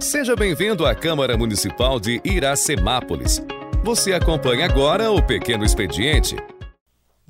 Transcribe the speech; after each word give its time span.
Seja 0.00 0.34
bem-vindo 0.34 0.86
à 0.86 0.94
Câmara 0.94 1.36
Municipal 1.36 2.00
de 2.00 2.22
Iracemápolis. 2.24 3.42
Você 3.84 4.14
acompanha 4.14 4.64
agora 4.64 5.10
o 5.10 5.22
Pequeno 5.22 5.62
Expediente. 5.62 6.36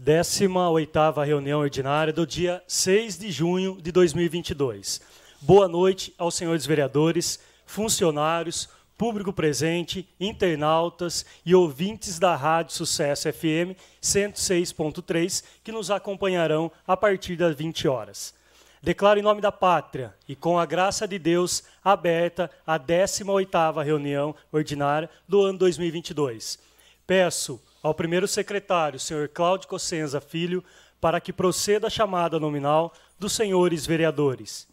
18ª 0.00 1.26
reunião 1.26 1.58
ordinária 1.58 2.12
do 2.12 2.24
dia 2.24 2.62
6 2.68 3.18
de 3.18 3.32
junho 3.32 3.76
de 3.82 3.90
2022. 3.90 5.00
Boa 5.40 5.66
noite 5.66 6.14
aos 6.16 6.36
senhores 6.36 6.64
vereadores, 6.64 7.40
funcionários, 7.66 8.68
público 8.96 9.32
presente, 9.32 10.08
internautas 10.20 11.26
e 11.44 11.56
ouvintes 11.56 12.20
da 12.20 12.36
Rádio 12.36 12.76
Sucesso 12.76 13.32
FM 13.32 13.74
106.3 14.00 15.42
que 15.64 15.72
nos 15.72 15.90
acompanharão 15.90 16.70
a 16.86 16.96
partir 16.96 17.34
das 17.34 17.56
20 17.56 17.88
horas. 17.88 18.39
Declaro 18.82 19.20
em 19.20 19.22
nome 19.22 19.42
da 19.42 19.52
pátria 19.52 20.14
e 20.26 20.34
com 20.34 20.58
a 20.58 20.64
graça 20.64 21.06
de 21.06 21.18
Deus 21.18 21.62
aberta 21.84 22.50
a 22.66 22.78
18ª 22.78 23.84
reunião 23.84 24.34
ordinária 24.50 25.10
do 25.28 25.42
ano 25.42 25.58
2022. 25.58 26.58
Peço 27.06 27.60
ao 27.82 27.94
primeiro 27.94 28.26
secretário, 28.26 28.98
senhor 28.98 29.28
Cláudio 29.28 29.68
Cossenza 29.68 30.20
Filho, 30.20 30.64
para 30.98 31.20
que 31.20 31.32
proceda 31.32 31.88
a 31.88 31.90
chamada 31.90 32.40
nominal 32.40 32.94
dos 33.18 33.32
senhores 33.34 33.86
vereadores. 33.86 34.66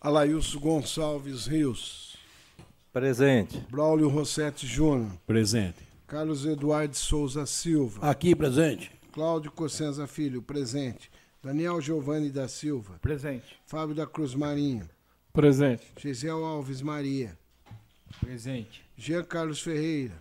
Alailson 0.00 0.58
Gonçalves 0.58 1.46
Rios. 1.46 2.16
Presente. 2.92 3.58
Braulio 3.70 4.08
Rossetti 4.08 4.66
Júnior. 4.66 5.12
Presente. 5.26 5.86
Carlos 6.06 6.44
Eduardo 6.44 6.96
Souza 6.96 7.44
Silva. 7.46 8.08
Aqui, 8.08 8.34
presente. 8.34 8.90
Cláudio 9.12 9.50
Cossenza 9.50 10.06
Filho, 10.06 10.42
presente. 10.42 11.10
Daniel 11.46 11.80
Giovanni 11.80 12.28
da 12.28 12.48
Silva. 12.48 12.98
Presente. 13.00 13.56
Fábio 13.66 13.94
da 13.94 14.04
Cruz 14.04 14.34
Marinho. 14.34 14.90
Presente. 15.32 15.84
Gisel 15.96 16.44
Alves 16.44 16.82
Maria. 16.82 17.38
Presente. 18.18 18.82
Jean 18.98 19.22
Carlos 19.22 19.62
Ferreira. 19.62 20.14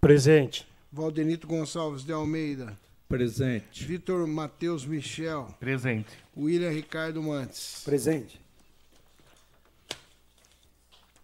Presente. 0.00 0.66
Valdenito 0.90 1.46
Gonçalves 1.46 2.02
de 2.02 2.12
Almeida. 2.12 2.76
Presente. 3.08 3.84
Vitor 3.84 4.26
Matheus 4.26 4.84
Michel. 4.84 5.54
Presente. 5.60 6.10
William 6.36 6.70
Ricardo 6.70 7.22
Mantes. 7.22 7.82
Presente. 7.84 8.40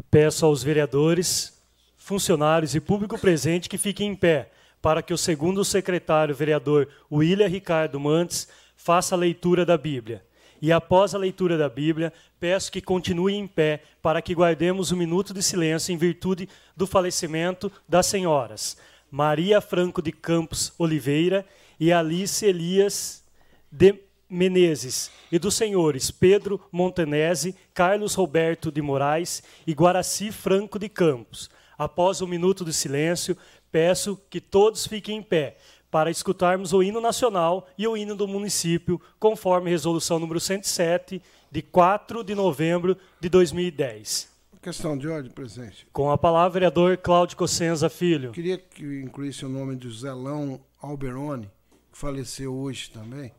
Peço 0.08 0.46
aos 0.46 0.62
vereadores, 0.62 1.60
funcionários 1.98 2.72
e 2.76 2.80
público 2.80 3.18
presente 3.18 3.68
que 3.68 3.78
fiquem 3.78 4.12
em 4.12 4.14
pé 4.14 4.52
para 4.80 5.02
que 5.02 5.12
o 5.12 5.18
segundo 5.18 5.64
secretário 5.64 6.32
vereador 6.36 6.86
William 7.10 7.48
Ricardo 7.48 7.98
Mantes 7.98 8.46
faça 8.76 9.14
a 9.14 9.18
leitura 9.18 9.64
da 9.64 9.76
Bíblia. 9.76 10.24
E 10.60 10.72
após 10.72 11.14
a 11.14 11.18
leitura 11.18 11.58
da 11.58 11.68
Bíblia, 11.68 12.12
peço 12.40 12.72
que 12.72 12.80
continue 12.80 13.34
em 13.34 13.46
pé 13.46 13.82
para 14.00 14.22
que 14.22 14.34
guardemos 14.34 14.92
um 14.92 14.96
minuto 14.96 15.34
de 15.34 15.42
silêncio 15.42 15.92
em 15.92 15.96
virtude 15.96 16.48
do 16.76 16.86
falecimento 16.86 17.70
das 17.88 18.06
senhoras 18.06 18.76
Maria 19.10 19.60
Franco 19.60 20.02
de 20.02 20.12
Campos 20.12 20.72
Oliveira 20.78 21.46
e 21.78 21.92
Alice 21.92 22.44
Elias 22.44 23.22
de 23.70 23.94
Menezes 24.28 25.10
e 25.30 25.38
dos 25.38 25.54
senhores 25.54 26.10
Pedro 26.10 26.60
Montanese, 26.72 27.54
Carlos 27.72 28.14
Roberto 28.14 28.72
de 28.72 28.82
Moraes 28.82 29.42
e 29.66 29.72
Guaraci 29.72 30.32
Franco 30.32 30.78
de 30.78 30.88
Campos. 30.88 31.48
Após 31.78 32.20
um 32.20 32.26
minuto 32.26 32.64
de 32.64 32.72
silêncio, 32.72 33.36
peço 33.70 34.20
que 34.28 34.40
todos 34.40 34.86
fiquem 34.86 35.18
em 35.18 35.22
pé 35.22 35.56
para 35.96 36.10
escutarmos 36.10 36.74
o 36.74 36.82
hino 36.82 37.00
nacional 37.00 37.66
e 37.78 37.88
o 37.88 37.96
hino 37.96 38.14
do 38.14 38.28
município, 38.28 39.00
conforme 39.18 39.70
resolução 39.70 40.18
número 40.18 40.38
107, 40.38 41.22
de 41.50 41.62
4 41.62 42.22
de 42.22 42.34
novembro 42.34 42.98
de 43.18 43.30
2010. 43.30 44.30
Questão 44.60 44.98
de 44.98 45.08
ordem, 45.08 45.32
presidente. 45.32 45.88
Com 45.94 46.10
a 46.10 46.18
palavra, 46.18 46.50
vereador 46.50 46.98
Cláudio 46.98 47.38
Cossenza 47.38 47.88
Filho. 47.88 48.32
Queria 48.32 48.58
que 48.58 48.84
incluísse 49.00 49.46
o 49.46 49.48
nome 49.48 49.74
do 49.74 49.90
Zelão 49.90 50.60
Alberoni, 50.82 51.50
que 51.90 51.96
faleceu 51.96 52.54
hoje 52.54 52.90
também. 52.90 53.32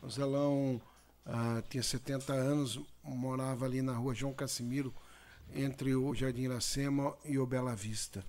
O 0.00 0.08
Zelão 0.08 0.80
ah, 1.26 1.62
tinha 1.68 1.82
70 1.82 2.32
anos, 2.32 2.80
morava 3.04 3.66
ali 3.66 3.82
na 3.82 3.92
rua 3.92 4.14
João 4.14 4.32
Cassimiro, 4.32 4.94
entre 5.54 5.94
o 5.94 6.14
Jardim 6.14 6.44
Iracema 6.44 7.14
e 7.22 7.38
o 7.38 7.44
Bela 7.44 7.76
Vista. 7.76 8.24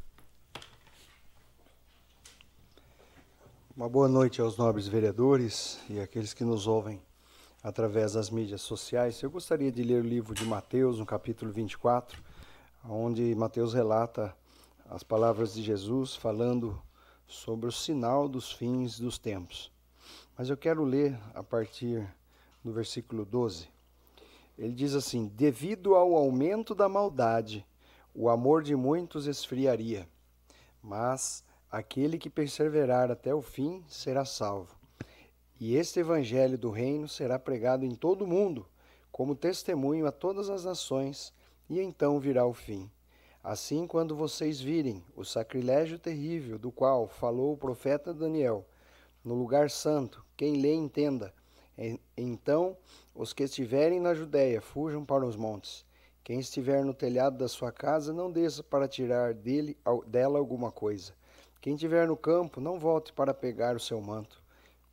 Uma 3.75 3.89
boa 3.89 4.07
noite 4.07 4.39
aos 4.39 4.55
nobres 4.55 4.87
vereadores 4.87 5.79
e 5.89 5.99
aqueles 5.99 6.31
que 6.31 6.43
nos 6.43 6.67
ouvem 6.67 7.01
através 7.63 8.13
das 8.13 8.29
mídias 8.29 8.61
sociais. 8.61 9.19
Eu 9.23 9.31
gostaria 9.31 9.71
de 9.71 9.81
ler 9.81 10.03
o 10.03 10.07
livro 10.07 10.35
de 10.35 10.45
Mateus, 10.45 10.99
no 10.99 11.07
capítulo 11.07 11.51
24, 11.51 12.21
onde 12.87 13.33
Mateus 13.33 13.73
relata 13.73 14.31
as 14.87 15.01
palavras 15.01 15.55
de 15.55 15.63
Jesus 15.63 16.15
falando 16.15 16.79
sobre 17.25 17.67
o 17.67 17.71
sinal 17.71 18.29
dos 18.29 18.51
fins 18.51 18.99
dos 18.99 19.17
tempos. 19.17 19.71
Mas 20.37 20.51
eu 20.51 20.55
quero 20.55 20.83
ler 20.83 21.19
a 21.33 21.41
partir 21.41 22.07
do 22.63 22.71
versículo 22.71 23.25
12. 23.25 23.67
Ele 24.55 24.75
diz 24.75 24.93
assim: 24.93 25.25
Devido 25.29 25.95
ao 25.95 26.13
aumento 26.13 26.75
da 26.75 26.87
maldade, 26.87 27.65
o 28.13 28.29
amor 28.29 28.61
de 28.61 28.75
muitos 28.75 29.25
esfriaria, 29.25 30.07
mas 30.79 31.43
Aquele 31.73 32.19
que 32.19 32.29
perseverar 32.29 33.09
até 33.09 33.33
o 33.33 33.41
fim 33.41 33.83
será 33.87 34.25
salvo. 34.25 34.77
E 35.59 35.75
este 35.75 36.01
evangelho 36.01 36.55
do 36.55 36.69
reino 36.69 37.07
será 37.07 37.39
pregado 37.39 37.83
em 37.83 37.95
todo 37.95 38.25
o 38.25 38.27
mundo, 38.27 38.67
como 39.11 39.33
testemunho 39.33 40.05
a 40.05 40.11
todas 40.11 40.51
as 40.51 40.63
nações, 40.63 41.33
e 41.67 41.79
então 41.79 42.19
virá 42.19 42.45
o 42.45 42.53
fim. 42.53 42.91
Assim, 43.43 43.87
quando 43.87 44.15
vocês 44.15 44.61
virem 44.61 45.03
o 45.15 45.25
sacrilégio 45.25 45.97
terrível 45.97 46.59
do 46.59 46.71
qual 46.71 47.07
falou 47.07 47.53
o 47.53 47.57
profeta 47.57 48.13
Daniel, 48.13 48.67
no 49.23 49.33
lugar 49.33 49.67
santo, 49.71 50.23
quem 50.37 50.61
lê 50.61 50.75
entenda. 50.75 51.33
Então, 52.15 52.77
os 53.15 53.33
que 53.33 53.45
estiverem 53.45 53.99
na 53.99 54.13
Judéia 54.13 54.61
fujam 54.61 55.03
para 55.03 55.25
os 55.25 55.35
montes. 55.35 55.83
Quem 56.23 56.39
estiver 56.39 56.85
no 56.85 56.93
telhado 56.93 57.35
da 57.35 57.47
sua 57.47 57.71
casa, 57.71 58.13
não 58.13 58.31
desça 58.31 58.61
para 58.61 58.87
tirar 58.87 59.33
dele, 59.33 59.75
dela 60.05 60.37
alguma 60.37 60.71
coisa. 60.71 61.15
Quem 61.63 61.77
tiver 61.77 62.05
no 62.09 62.17
campo, 62.17 62.59
não 62.59 62.77
volte 62.77 63.13
para 63.13 63.33
pegar 63.33 63.73
o 63.73 63.79
seu 63.79 64.01
manto. 64.01 64.43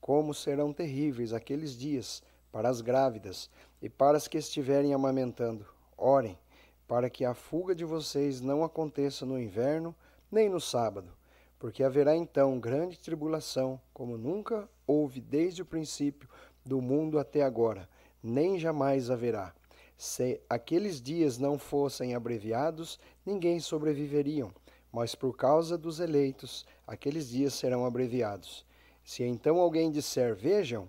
Como 0.01 0.33
serão 0.33 0.73
terríveis 0.73 1.33
aqueles 1.33 1.77
dias 1.77 2.23
para 2.53 2.69
as 2.69 2.81
grávidas 2.81 3.51
e 3.83 3.89
para 3.89 4.17
as 4.17 4.29
que 4.29 4.39
estiverem 4.39 4.95
amamentando. 4.95 5.67
Orem, 5.99 6.39
para 6.87 7.11
que 7.11 7.25
a 7.25 7.35
fuga 7.35 7.75
de 7.75 7.85
vocês 7.85 8.41
não 8.41 8.63
aconteça 8.63 9.27
no 9.27 9.37
inverno 9.37 9.93
nem 10.31 10.49
no 10.49 10.61
sábado, 10.61 11.13
porque 11.59 11.83
haverá 11.83 12.15
então 12.15 12.61
grande 12.61 13.01
tribulação, 13.01 13.81
como 13.93 14.17
nunca 14.17 14.69
houve 14.87 15.21
desde 15.21 15.63
o 15.63 15.67
princípio 15.67 16.29
do 16.65 16.81
mundo 16.81 17.19
até 17.19 17.43
agora, 17.43 17.89
nem 18.23 18.61
jamais 18.61 19.11
haverá. 19.11 19.53
Se 19.97 20.41
aqueles 20.49 21.03
dias 21.03 21.37
não 21.37 21.59
fossem 21.59 22.15
abreviados, 22.15 22.97
ninguém 23.27 23.59
sobreviveriam 23.59 24.53
mas 24.93 25.15
por 25.15 25.37
causa 25.37 25.79
dos 25.79 26.01
eleitos, 26.01 26.67
aqueles 26.87 27.29
dias 27.29 27.55
serão 27.55 27.85
abreviados. 27.85 28.65
Se 29.05 29.23
então 29.23 29.59
alguém 29.59 29.91
disser, 29.91 30.35
vejam, 30.35 30.89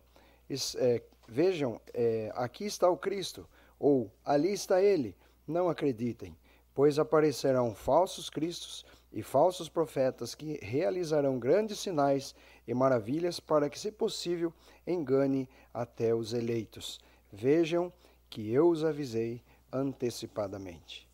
é, 0.78 1.02
vejam, 1.28 1.80
é, 1.94 2.32
aqui 2.36 2.66
está 2.66 2.90
o 2.90 2.98
Cristo, 2.98 3.48
ou 3.80 4.12
ali 4.24 4.52
está 4.52 4.82
ele, 4.82 5.16
não 5.48 5.70
acreditem, 5.70 6.38
pois 6.74 7.00
aparecerão 7.00 7.74
falsos 7.74 8.30
cristos 8.30 8.86
e 9.12 9.22
falsos 9.22 9.68
profetas 9.68 10.34
que 10.34 10.60
realizarão 10.62 11.38
grandes 11.38 11.80
sinais 11.80 12.34
e 12.68 12.74
maravilhas 12.74 13.40
para 13.40 13.70
que, 13.70 13.80
se 13.80 13.92
possível, 13.92 14.54
engane 14.88 15.50
até 15.74 16.14
os 16.16 16.34
eleitos. 16.34 17.00
Vejam 17.32 17.92
que 18.30 18.52
eu 18.52 18.70
os 18.70 18.84
avisei 18.84 19.42
antecipadamente. 19.72 21.11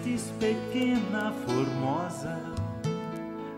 Nascestes 0.00 0.32
pequena, 0.38 1.32
formosa, 1.46 2.38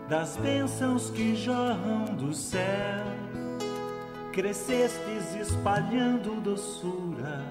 das 0.09 0.35
bênçãos 0.37 1.09
que 1.09 1.35
jorram 1.35 2.05
do 2.17 2.33
céu. 2.33 3.03
Crescestes 4.33 5.35
espalhando 5.39 6.41
doçura 6.41 7.41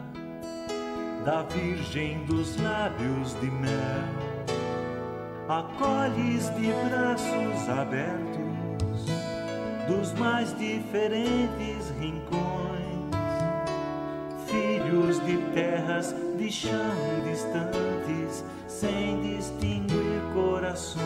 da 1.25 1.43
Virgem 1.45 2.25
dos 2.25 2.61
lábios 2.61 3.35
de 3.41 3.51
mel. 3.51 3.73
Acolhes 5.49 6.51
de 6.57 6.73
braços 6.89 7.69
abertos 7.69 8.43
dos 9.89 10.13
mais 10.19 10.57
diferentes 10.59 11.91
rincões, 11.99 12.42
filhos 15.13 15.21
de 15.27 15.37
terras 15.53 16.15
de 16.39 16.51
chão 16.51 16.95
distantes, 17.25 18.45
sem 18.67 19.21
distinguir 19.21 20.23
corações. 20.33 21.03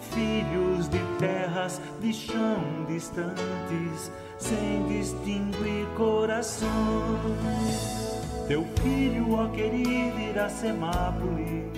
Filhos 0.00 0.88
de 0.88 0.98
terras 1.18 1.80
de 2.00 2.12
chão 2.12 2.84
distantes, 2.88 4.10
sem 4.38 4.86
distinguir 4.88 5.86
corações. 5.96 6.70
Teu 8.48 8.64
filho, 8.82 9.34
ó 9.34 9.46
querido 9.48 10.18
Iracemápolis, 10.18 11.70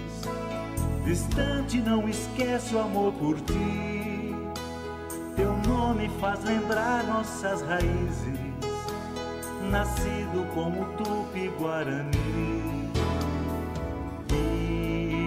distante 1.05 1.79
não 1.79 2.09
esquece 2.09 2.75
o 2.75 2.81
amor 2.81 3.13
por 3.15 3.39
ti. 3.41 4.35
Teu 5.37 5.55
nome 5.69 6.11
faz 6.21 6.43
lembrar 6.45 7.05
nossas 7.05 7.61
raízes, 7.63 8.52
nascido 9.73 10.47
como 10.55 10.85
Tupi-Guarani. 10.97 12.93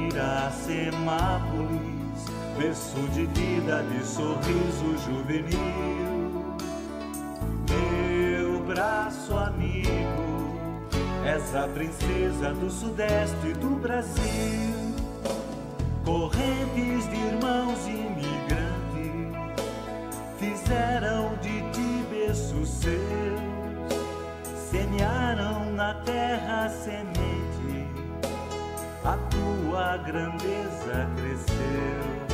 Iracemápolis, 0.08 2.22
berço 2.58 3.02
de 3.14 3.26
vida, 3.26 3.84
de 3.84 4.02
sorriso 4.06 4.98
juvenil. 5.06 6.56
Meu 7.70 8.64
braço 8.64 9.36
amigo 9.36 10.26
És 11.26 11.56
a 11.56 11.68
princesa 11.68 12.54
do 12.54 12.70
sudeste 12.70 13.54
do 13.60 13.72
Brasil. 13.82 14.94
Correntes 16.06 17.10
de 17.10 17.16
irmãos 17.16 17.80
imigrantes 17.88 19.34
fizeram 20.38 21.36
de 21.42 21.62
ti 21.72 22.06
berço 22.12 22.64
seus, 22.64 23.35
semearam 24.76 25.72
na 25.72 25.94
terra 26.04 26.70
semente, 26.70 27.88
a 29.06 29.18
tua 29.32 29.98
grandeza 29.98 31.10
cresceu. 31.16 32.26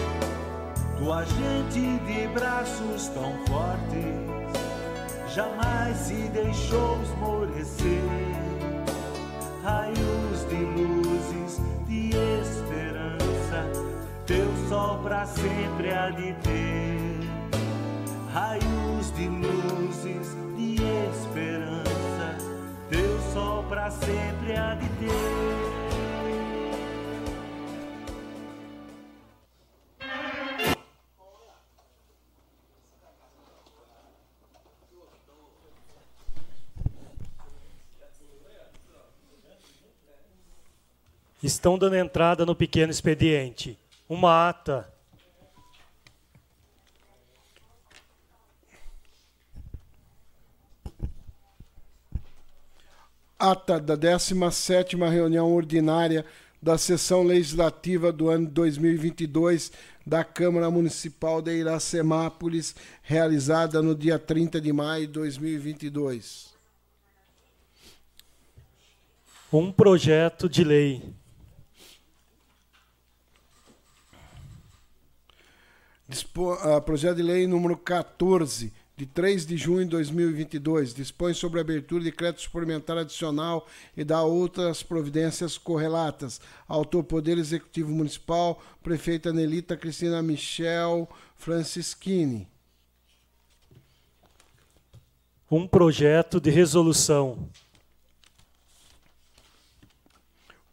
Tua 0.98 1.24
gente 1.26 2.00
de 2.00 2.28
braços 2.28 3.08
tão 3.10 3.34
fortes 3.48 5.34
jamais 5.34 5.98
se 5.98 6.30
deixou 6.30 7.00
esmorecer 7.04 8.02
raios 9.64 10.48
de 10.50 10.56
luzes 10.56 11.60
de 11.88 12.10
esperança, 12.42 13.70
teu 14.26 14.48
sol 14.70 15.00
para 15.04 15.26
sempre 15.26 15.92
há 15.92 16.10
de 16.10 16.34
ter. 16.34 17.20
Raios 18.32 19.12
de 19.16 19.28
luzes 19.28 20.51
para 23.72 23.90
sempre 23.90 24.54
há 24.58 24.76
de 24.76 24.90
ter. 24.90 25.08
Estão 41.42 41.78
dando 41.78 41.96
entrada 41.96 42.46
no 42.46 42.54
pequeno 42.54 42.92
expediente. 42.92 43.80
Uma 44.10 44.50
ata. 44.50 44.94
Ata 53.42 53.80
da 53.80 53.98
17ª 53.98 55.10
reunião 55.10 55.52
ordinária 55.52 56.24
da 56.62 56.78
sessão 56.78 57.24
legislativa 57.24 58.12
do 58.12 58.30
ano 58.30 58.48
2022 58.48 59.72
da 60.06 60.24
Câmara 60.24 60.70
Municipal 60.70 61.42
de 61.42 61.52
Iracemápolis, 61.52 62.76
realizada 63.02 63.82
no 63.82 63.96
dia 63.96 64.20
30 64.20 64.62
de 64.62 64.72
maio 64.72 65.08
de 65.08 65.14
2022. 65.14 66.54
Um 69.52 69.72
projeto 69.72 70.48
de 70.48 70.64
lei 70.64 71.02
Dispo, 76.12 76.54
uh, 76.54 76.82
projeto 76.82 77.16
de 77.16 77.24
lei 77.24 77.48
número 77.48 77.78
14, 77.78 78.74
de 78.96 79.06
3 79.06 79.46
de 79.46 79.58
junho 79.58 79.84
de 79.84 79.92
2022, 79.92 80.94
dispõe 80.94 81.34
sobre 81.34 81.60
a 81.60 81.62
abertura 81.62 82.04
de 82.04 82.12
crédito 82.12 82.42
suplementar 82.42 82.98
adicional 82.98 83.68
e 83.98 84.04
dá 84.04 84.22
outras 84.22 84.84
providências 84.84 85.58
correlatas. 85.58 86.40
Autor 86.68 87.04
Poder 87.04 87.38
Executivo 87.38 87.92
Municipal, 87.92 88.62
prefeita 88.84 89.34
Nelita 89.34 89.76
Cristina 89.76 90.22
Michel 90.22 91.10
Francischini. 91.36 92.48
Um 95.50 95.68
projeto 95.68 96.40
de 96.40 96.50
resolução. 96.50 97.50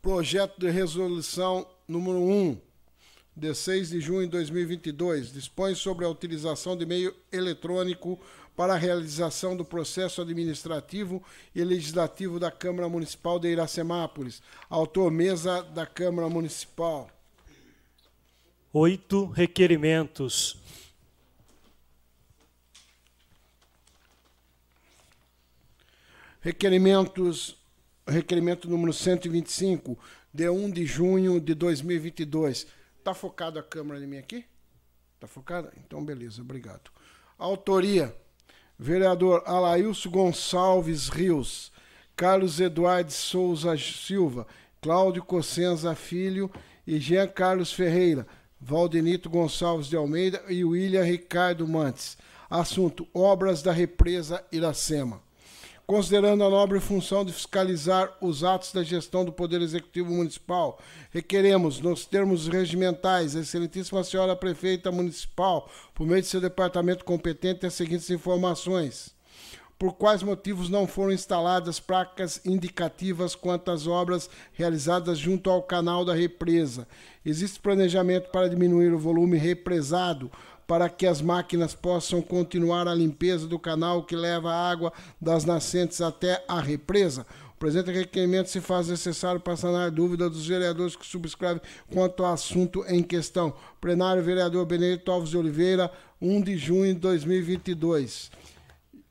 Projeto 0.02 0.60
de 0.60 0.70
resolução 0.70 1.66
número 1.88 2.18
1 2.18 2.67
de 3.38 3.54
6 3.54 3.90
de 3.90 4.00
junho 4.00 4.23
de 4.23 4.33
2022, 4.33 5.33
dispõe 5.33 5.75
sobre 5.75 6.04
a 6.04 6.09
utilização 6.09 6.76
de 6.76 6.85
meio 6.85 7.14
eletrônico 7.30 8.18
para 8.57 8.75
a 8.75 8.76
realização 8.76 9.57
do 9.57 9.64
processo 9.64 10.21
administrativo 10.21 11.23
e 11.54 11.62
legislativo 11.62 12.40
da 12.40 12.50
Câmara 12.50 12.88
Municipal 12.88 13.38
de 13.38 13.49
Iracemápolis. 13.49 14.42
Autor 14.68 15.12
mesa 15.12 15.62
da 15.62 15.87
Câmara 15.87 16.28
Municipal. 16.28 17.09
Oito 18.73 19.26
requerimentos. 19.26 20.57
Requerimentos. 26.40 27.57
Requerimento 28.09 28.68
número 28.68 28.92
125, 28.92 29.99
de 30.33 30.49
1 30.49 30.71
de 30.71 30.87
junho 30.87 31.38
de 31.38 31.54
2022 31.54 32.77
Tá 33.08 33.14
focado 33.14 33.58
a 33.58 33.62
câmera 33.62 34.04
em 34.04 34.06
mim 34.06 34.18
aqui? 34.18 34.44
Tá 35.18 35.26
focada? 35.26 35.72
Então, 35.78 36.04
beleza, 36.04 36.42
obrigado. 36.42 36.90
Autoria: 37.38 38.14
vereador 38.78 39.42
Alailson 39.46 40.10
Gonçalves 40.10 41.08
Rios, 41.08 41.72
Carlos 42.14 42.60
Eduardo 42.60 43.10
Souza 43.10 43.74
Silva, 43.78 44.46
Cláudio 44.82 45.24
Cossenza 45.24 45.94
Filho 45.94 46.50
e 46.86 47.00
Jean 47.00 47.26
Carlos 47.28 47.72
Ferreira, 47.72 48.26
Valdenito 48.60 49.30
Gonçalves 49.30 49.86
de 49.86 49.96
Almeida 49.96 50.44
e 50.46 50.62
William 50.62 51.02
Ricardo 51.02 51.66
Mantes. 51.66 52.18
Assunto: 52.50 53.08
Obras 53.14 53.62
da 53.62 53.72
Represa 53.72 54.44
Iracema 54.52 55.22
considerando 55.88 56.45
a 56.45 56.50
nobre 56.50 56.80
função 56.80 57.25
de 57.25 57.33
fiscalizar 57.33 58.14
os 58.21 58.45
atos 58.45 58.75
da 58.75 58.83
gestão 58.83 59.25
do 59.25 59.33
Poder 59.33 59.62
Executivo 59.62 60.12
Municipal, 60.12 60.78
requeremos, 61.11 61.80
nos 61.80 62.04
termos 62.04 62.47
regimentais, 62.47 63.35
a 63.35 63.40
Excelentíssima 63.40 64.04
Senhora 64.04 64.37
Prefeita 64.37 64.92
Municipal, 64.92 65.66
por 65.95 66.07
meio 66.07 66.21
de 66.21 66.28
seu 66.28 66.42
departamento 66.42 67.07
competente, 67.07 67.64
as 67.64 67.73
seguintes 67.73 68.11
informações. 68.11 69.17
Por 69.78 69.92
quais 69.92 70.25
motivos 70.25 70.68
não 70.68 70.88
foram 70.88 71.12
instaladas 71.12 71.78
placas 71.78 72.40
indicativas 72.44 73.37
quanto 73.37 73.70
às 73.70 73.87
obras 73.87 74.28
realizadas 74.52 75.16
junto 75.16 75.49
ao 75.49 75.62
canal 75.62 76.04
da 76.04 76.12
represa? 76.12 76.88
Existe 77.25 77.61
planejamento 77.61 78.28
para 78.32 78.49
diminuir 78.49 78.92
o 78.92 78.99
volume 78.99 79.38
represado 79.38 80.32
para 80.66 80.88
que 80.88 81.06
as 81.06 81.23
máquinas 81.23 81.76
possam 81.76 82.20
continuar 82.20 82.88
a 82.88 82.94
limpeza 82.94 83.47
do 83.47 83.56
canal 83.56 84.02
que 84.02 84.16
leva 84.16 84.50
a 84.50 84.68
água 84.68 84.92
das 85.20 85.44
nascentes 85.44 86.00
até 86.00 86.44
a 86.49 86.61
represa. 86.61 87.25
O 87.54 87.58
presente 87.58 87.92
requerimento 87.92 88.50
se 88.50 88.61
faz 88.61 88.88
necessário 88.88 89.40
para 89.40 89.56
sanar 89.56 89.92
dúvida 89.92 90.28
dos 90.28 90.44
vereadores 90.44 90.97
que 90.97 91.06
subscrevem 91.06 91.62
quanto 91.92 92.25
ao 92.25 92.32
assunto 92.32 92.85
em 92.88 93.00
questão. 93.00 93.54
Plenário 93.80 94.25
vereador 94.25 94.66
Benedito 94.66 95.12
Alves 95.12 95.30
de 95.30 95.38
Oliveira, 95.38 95.88
1 96.20 96.40
de 96.42 96.56
junho 96.56 96.92
de 96.94 97.00
2022. 97.00 98.30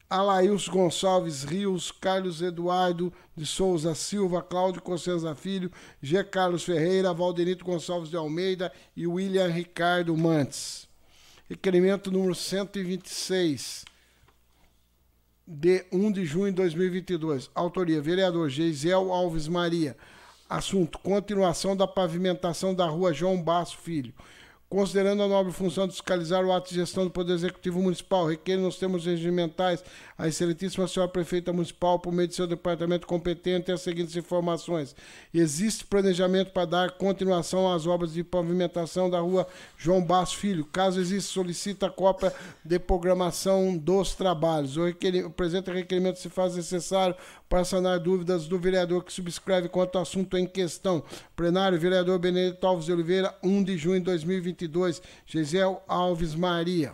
Alails 0.09 0.69
Gonçalves 0.69 1.43
Rios, 1.43 1.91
Carlos 1.91 2.41
Eduardo 2.41 3.11
de 3.35 3.45
Souza 3.45 3.93
Silva, 3.93 4.41
Cláudio 4.41 4.81
Cossenza 4.81 5.35
Filho, 5.35 5.71
G. 6.01 6.23
Carlos 6.23 6.63
Ferreira, 6.63 7.13
Valdenito 7.13 7.65
Gonçalves 7.65 8.09
de 8.09 8.15
Almeida 8.15 8.71
e 8.95 9.05
William 9.05 9.47
Ricardo 9.47 10.15
Mantes. 10.15 10.87
Requerimento 11.49 12.11
número 12.11 12.35
126, 12.35 13.85
de 15.45 15.85
1 15.91 16.11
de 16.11 16.25
junho 16.25 16.51
de 16.51 16.57
2022. 16.57 17.49
Autoria: 17.53 18.01
vereador 18.01 18.49
Geisel 18.49 19.11
Alves 19.11 19.47
Maria. 19.47 19.95
Assunto: 20.49 20.99
continuação 20.99 21.75
da 21.75 21.87
pavimentação 21.87 22.73
da 22.73 22.85
rua 22.85 23.13
João 23.13 23.41
Basso 23.41 23.77
Filho. 23.77 24.13
Considerando 24.69 25.23
a 25.23 25.29
nobre 25.29 25.53
função 25.53 25.87
de 25.87 25.93
fiscalizar 25.93 26.43
o 26.43 26.51
ato 26.51 26.67
de 26.67 26.75
gestão 26.75 27.05
do 27.05 27.09
Poder 27.09 27.31
Executivo 27.31 27.81
Municipal, 27.81 28.27
requer 28.27 28.57
nos 28.57 28.77
termos 28.77 29.05
regimentais 29.05 29.81
a 30.17 30.27
excelentíssima 30.27 30.85
senhora 30.89 31.09
prefeita 31.09 31.53
municipal, 31.53 31.97
por 31.97 32.11
meio 32.11 32.27
de 32.27 32.35
seu 32.35 32.45
departamento 32.45 33.07
competente, 33.07 33.71
as 33.71 33.79
seguintes 33.79 34.13
informações. 34.17 34.93
Existe 35.33 35.85
planejamento 35.85 36.51
para 36.51 36.65
dar 36.65 36.91
continuação 36.91 37.71
às 37.71 37.87
obras 37.87 38.11
de 38.11 38.25
pavimentação 38.25 39.09
da 39.09 39.21
rua 39.21 39.47
João 39.77 40.03
Basso 40.03 40.35
Filho. 40.35 40.65
Caso 40.65 40.99
exista, 40.99 41.31
solicita 41.31 41.89
cópia 41.89 42.33
de 42.61 42.77
programação 42.77 43.77
dos 43.77 44.15
trabalhos. 44.15 44.75
O, 44.75 44.85
o 44.85 45.29
presente 45.29 45.71
requerimento 45.71 46.19
se 46.19 46.27
faz 46.27 46.57
necessário 46.57 47.15
para 47.49 47.63
sanar 47.63 47.99
dúvidas 47.99 48.47
do 48.47 48.59
vereador 48.59 49.03
que 49.03 49.13
subscreve 49.13 49.69
quanto 49.69 49.95
ao 49.95 50.01
assunto 50.01 50.37
em 50.37 50.45
questão. 50.45 51.03
Plenário, 51.35 51.79
vereador 51.79 52.19
Benedito 52.19 52.65
Alves 52.65 52.85
de 52.85 52.91
Oliveira, 52.91 53.33
1 53.41 53.63
de 53.63 53.77
junho 53.77 53.99
de 53.99 54.05
2022. 54.05 55.01
Gisel 55.25 55.81
Alves 55.87 56.35
Maria. 56.35 56.93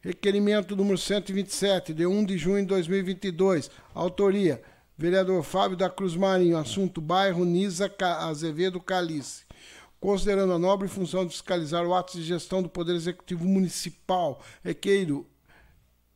Requerimento 0.00 0.76
número 0.76 0.96
127, 0.96 1.92
de 1.92 2.06
1 2.06 2.24
de 2.26 2.38
junho 2.38 2.60
de 2.60 2.68
2022. 2.68 3.70
Autoria: 3.94 4.62
vereador 4.96 5.42
Fábio 5.42 5.76
da 5.76 5.90
Cruz 5.90 6.14
Marinho. 6.14 6.56
Assunto: 6.56 7.00
bairro 7.00 7.44
Nisa 7.44 7.92
Azevedo 8.20 8.80
Calice. 8.80 9.44
Considerando 9.98 10.52
a 10.52 10.58
nobre 10.58 10.86
função 10.86 11.24
de 11.24 11.32
fiscalizar 11.32 11.84
o 11.84 11.94
ato 11.94 12.12
de 12.12 12.22
gestão 12.22 12.62
do 12.62 12.68
Poder 12.68 12.94
Executivo 12.94 13.44
Municipal, 13.46 14.40
requeiro 14.62 15.26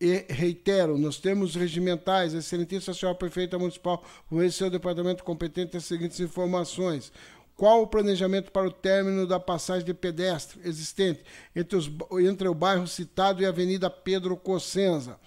e 0.00 0.24
reitero, 0.30 0.96
nos 0.96 1.18
termos 1.18 1.54
regimentais, 1.54 2.32
excelentíssima 2.32 2.94
senhora 2.94 3.18
prefeita 3.18 3.58
municipal, 3.58 4.02
por 4.28 4.38
meio 4.38 4.50
seu 4.50 4.70
departamento 4.70 5.22
competente, 5.22 5.76
as 5.76 5.84
seguintes 5.84 6.18
informações. 6.20 7.12
Qual 7.54 7.82
o 7.82 7.86
planejamento 7.86 8.50
para 8.50 8.66
o 8.66 8.72
término 8.72 9.26
da 9.26 9.38
passagem 9.38 9.84
de 9.84 9.92
pedestre 9.92 10.58
existente 10.64 11.22
entre, 11.54 11.76
os, 11.76 11.90
entre 12.22 12.48
o 12.48 12.54
bairro 12.54 12.86
citado 12.86 13.42
e 13.42 13.44
a 13.44 13.50
Avenida 13.50 13.90
Pedro 13.90 14.34
Cossenza? 14.38 15.18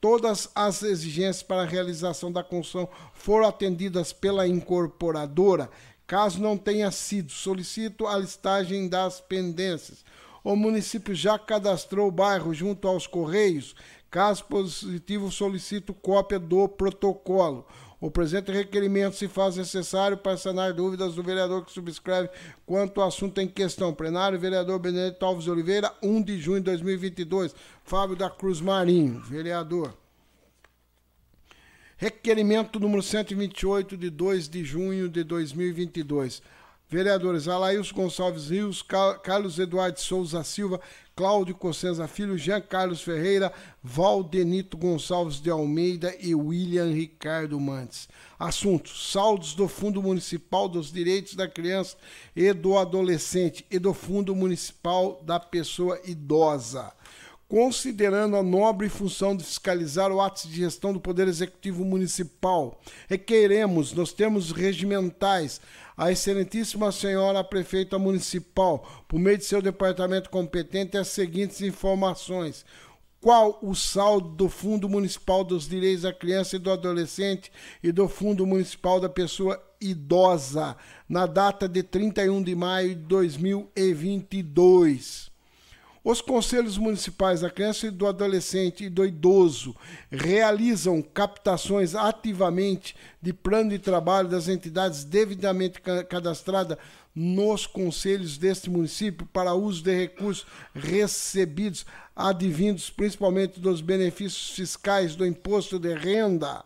Todas 0.00 0.48
as 0.54 0.84
exigências 0.84 1.42
para 1.42 1.62
a 1.62 1.66
realização 1.66 2.30
da 2.30 2.44
construção 2.44 2.88
foram 3.12 3.48
atendidas 3.48 4.12
pela 4.12 4.46
incorporadora. 4.46 5.68
Caso 6.06 6.40
não 6.40 6.56
tenha 6.56 6.92
sido, 6.92 7.32
solicito 7.32 8.06
a 8.06 8.16
listagem 8.16 8.88
das 8.88 9.20
pendências. 9.20 10.04
O 10.42 10.56
município 10.56 11.14
já 11.14 11.38
cadastrou 11.38 12.08
o 12.08 12.12
bairro 12.12 12.54
junto 12.54 12.88
aos 12.88 13.06
Correios 13.06 13.74
Caso 14.10 14.44
positivo, 14.46 15.30
solicito 15.30 15.94
cópia 15.94 16.38
do 16.38 16.68
protocolo. 16.68 17.64
O 18.00 18.10
presente 18.10 18.50
requerimento 18.50 19.14
se 19.14 19.28
faz 19.28 19.56
necessário 19.56 20.16
para 20.16 20.36
sanar 20.36 20.72
dúvidas 20.72 21.14
do 21.14 21.22
vereador 21.22 21.64
que 21.64 21.70
subscreve 21.70 22.30
quanto 22.66 23.00
ao 23.00 23.08
assunto 23.08 23.38
em 23.40 23.46
questão. 23.46 23.94
Plenário, 23.94 24.38
vereador 24.40 24.78
Benedito 24.78 25.24
Alves 25.24 25.46
Oliveira, 25.46 25.92
1 26.02 26.22
de 26.22 26.40
junho 26.40 26.58
de 26.58 26.64
2022. 26.64 27.54
Fábio 27.84 28.16
da 28.16 28.28
Cruz 28.28 28.60
Marinho, 28.60 29.20
vereador. 29.20 29.94
Requerimento 31.96 32.80
número 32.80 33.02
128, 33.02 33.96
de 33.96 34.08
2 34.08 34.48
de 34.48 34.64
junho 34.64 35.06
de 35.06 35.22
2022. 35.22 36.42
Vereadores 36.90 37.46
Alailson 37.46 37.94
Gonçalves 37.94 38.50
Rios, 38.50 38.82
Carlos 39.22 39.60
Eduardo 39.60 40.00
Souza 40.00 40.42
Silva, 40.42 40.80
Cláudio 41.14 41.54
Cossenza 41.54 42.08
Filho, 42.08 42.36
Jean 42.36 42.60
Carlos 42.60 43.00
Ferreira, 43.00 43.52
Valdenito 43.80 44.76
Gonçalves 44.76 45.40
de 45.40 45.48
Almeida 45.48 46.12
e 46.18 46.34
William 46.34 46.90
Ricardo 46.92 47.60
Mantes. 47.60 48.08
Assunto: 48.36 48.90
saldos 48.90 49.54
do 49.54 49.68
Fundo 49.68 50.02
Municipal 50.02 50.68
dos 50.68 50.90
Direitos 50.90 51.34
da 51.34 51.46
Criança 51.46 51.96
e 52.34 52.52
do 52.52 52.76
Adolescente 52.76 53.64
e 53.70 53.78
do 53.78 53.94
Fundo 53.94 54.34
Municipal 54.34 55.22
da 55.24 55.38
Pessoa 55.38 56.00
Idosa 56.04 56.92
considerando 57.50 58.36
a 58.36 58.42
nobre 58.44 58.88
função 58.88 59.36
de 59.36 59.42
fiscalizar 59.42 60.12
o 60.12 60.20
ato 60.20 60.46
de 60.46 60.54
gestão 60.54 60.92
do 60.92 61.00
Poder 61.00 61.26
Executivo 61.26 61.84
Municipal, 61.84 62.80
requeremos, 63.08 63.92
nos 63.92 64.12
termos 64.12 64.52
regimentais, 64.52 65.60
a 65.96 66.12
excelentíssima 66.12 66.92
senhora 66.92 67.42
prefeita 67.42 67.98
municipal, 67.98 69.04
por 69.08 69.18
meio 69.18 69.36
de 69.36 69.44
seu 69.44 69.60
departamento 69.60 70.30
competente, 70.30 70.96
as 70.96 71.08
seguintes 71.08 71.60
informações. 71.60 72.64
Qual 73.20 73.58
o 73.60 73.74
saldo 73.74 74.28
do 74.28 74.48
Fundo 74.48 74.88
Municipal 74.88 75.42
dos 75.42 75.68
Direitos 75.68 76.02
da 76.02 76.12
Criança 76.12 76.54
e 76.54 76.60
do 76.60 76.70
Adolescente 76.70 77.50
e 77.82 77.90
do 77.90 78.08
Fundo 78.08 78.46
Municipal 78.46 79.00
da 79.00 79.08
Pessoa 79.08 79.60
Idosa, 79.80 80.76
na 81.08 81.26
data 81.26 81.68
de 81.68 81.82
31 81.82 82.44
de 82.44 82.54
maio 82.54 82.90
de 82.90 83.02
2022? 83.02 85.29
Os 86.10 86.20
conselhos 86.20 86.76
municipais 86.76 87.42
da 87.42 87.48
criança 87.48 87.86
e 87.86 87.90
do 87.90 88.04
adolescente 88.04 88.82
e 88.82 88.90
do 88.90 89.06
idoso 89.06 89.76
realizam 90.10 91.00
captações 91.00 91.94
ativamente 91.94 92.96
de 93.22 93.32
plano 93.32 93.70
de 93.70 93.78
trabalho 93.78 94.26
das 94.28 94.48
entidades 94.48 95.04
devidamente 95.04 95.80
cadastradas 95.80 96.76
nos 97.14 97.64
conselhos 97.64 98.36
deste 98.36 98.68
município 98.68 99.24
para 99.32 99.54
uso 99.54 99.84
de 99.84 99.94
recursos 99.94 100.44
recebidos 100.74 101.86
advindos 102.16 102.90
principalmente 102.90 103.60
dos 103.60 103.80
benefícios 103.80 104.50
fiscais 104.50 105.14
do 105.14 105.24
imposto 105.24 105.78
de 105.78 105.94
renda 105.94 106.64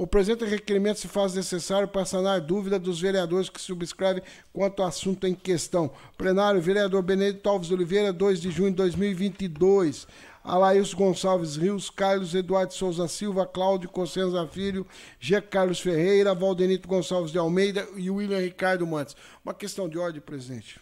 o 0.00 0.06
presente 0.06 0.46
requerimento 0.46 0.98
se 0.98 1.06
faz 1.06 1.34
necessário 1.34 1.86
para 1.86 2.06
sanar 2.06 2.40
dúvida 2.40 2.78
dos 2.78 2.98
vereadores 2.98 3.50
que 3.50 3.60
subscrevem 3.60 4.22
quanto 4.50 4.80
ao 4.80 4.88
assunto 4.88 5.26
em 5.26 5.34
questão. 5.34 5.90
Plenário, 6.16 6.58
vereador 6.58 7.02
Benedito 7.02 7.46
Alves 7.46 7.70
Oliveira, 7.70 8.10
2 8.10 8.40
de 8.40 8.50
junho 8.50 8.70
de 8.70 8.76
2022. 8.76 10.06
Alaís 10.42 10.94
Gonçalves 10.94 11.56
Rios, 11.56 11.90
Carlos 11.90 12.34
Eduardo 12.34 12.72
Souza 12.72 13.06
Silva, 13.08 13.44
Cláudio 13.44 13.90
Cossenza 13.90 14.46
Filho, 14.46 14.86
G. 15.18 15.38
Carlos 15.42 15.80
Ferreira, 15.80 16.34
Valdenito 16.34 16.88
Gonçalves 16.88 17.30
de 17.30 17.36
Almeida 17.36 17.86
e 17.94 18.08
William 18.08 18.40
Ricardo 18.40 18.86
Mantes. 18.86 19.14
Uma 19.44 19.52
questão 19.52 19.86
de 19.86 19.98
ordem, 19.98 20.22
presidente. 20.22 20.80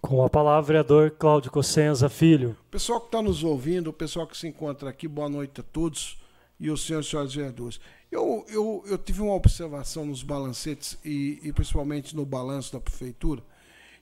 Com 0.00 0.24
a 0.24 0.28
palavra, 0.28 0.66
vereador 0.66 1.12
Cláudio 1.12 1.52
Cossenza 1.52 2.08
Filho. 2.08 2.56
Pessoal 2.72 2.98
que 3.02 3.06
está 3.06 3.22
nos 3.22 3.44
ouvindo, 3.44 3.90
o 3.90 3.92
pessoal 3.92 4.26
que 4.26 4.36
se 4.36 4.48
encontra 4.48 4.90
aqui, 4.90 5.06
boa 5.06 5.28
noite 5.28 5.60
a 5.60 5.62
todos 5.62 6.18
e 6.58 6.70
os 6.70 6.84
senhores 6.84 7.06
e 7.06 7.10
senhores 7.10 7.34
vereadores. 7.34 7.80
Eu, 8.10 8.46
eu, 8.48 8.84
eu 8.86 8.96
tive 8.96 9.20
uma 9.20 9.34
observação 9.34 10.06
nos 10.06 10.22
balancetes 10.22 10.96
e, 11.04 11.38
e 11.42 11.52
principalmente 11.52 12.16
no 12.16 12.24
balanço 12.24 12.72
da 12.72 12.80
prefeitura. 12.80 13.42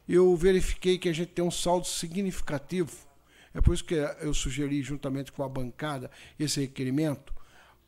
Eu 0.09 0.37
verifiquei 0.37 0.97
que 0.97 1.09
a 1.09 1.13
gente 1.13 1.33
tem 1.33 1.45
um 1.45 1.51
saldo 1.51 1.87
significativo. 1.87 2.93
É 3.53 3.61
por 3.61 3.75
isso 3.75 3.85
que 3.85 3.95
eu 3.95 4.33
sugeri, 4.33 4.83
juntamente 4.83 5.33
com 5.33 5.43
a 5.43 5.49
bancada, 5.49 6.11
esse 6.39 6.61
requerimento 6.61 7.35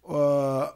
uh, 0.04 0.72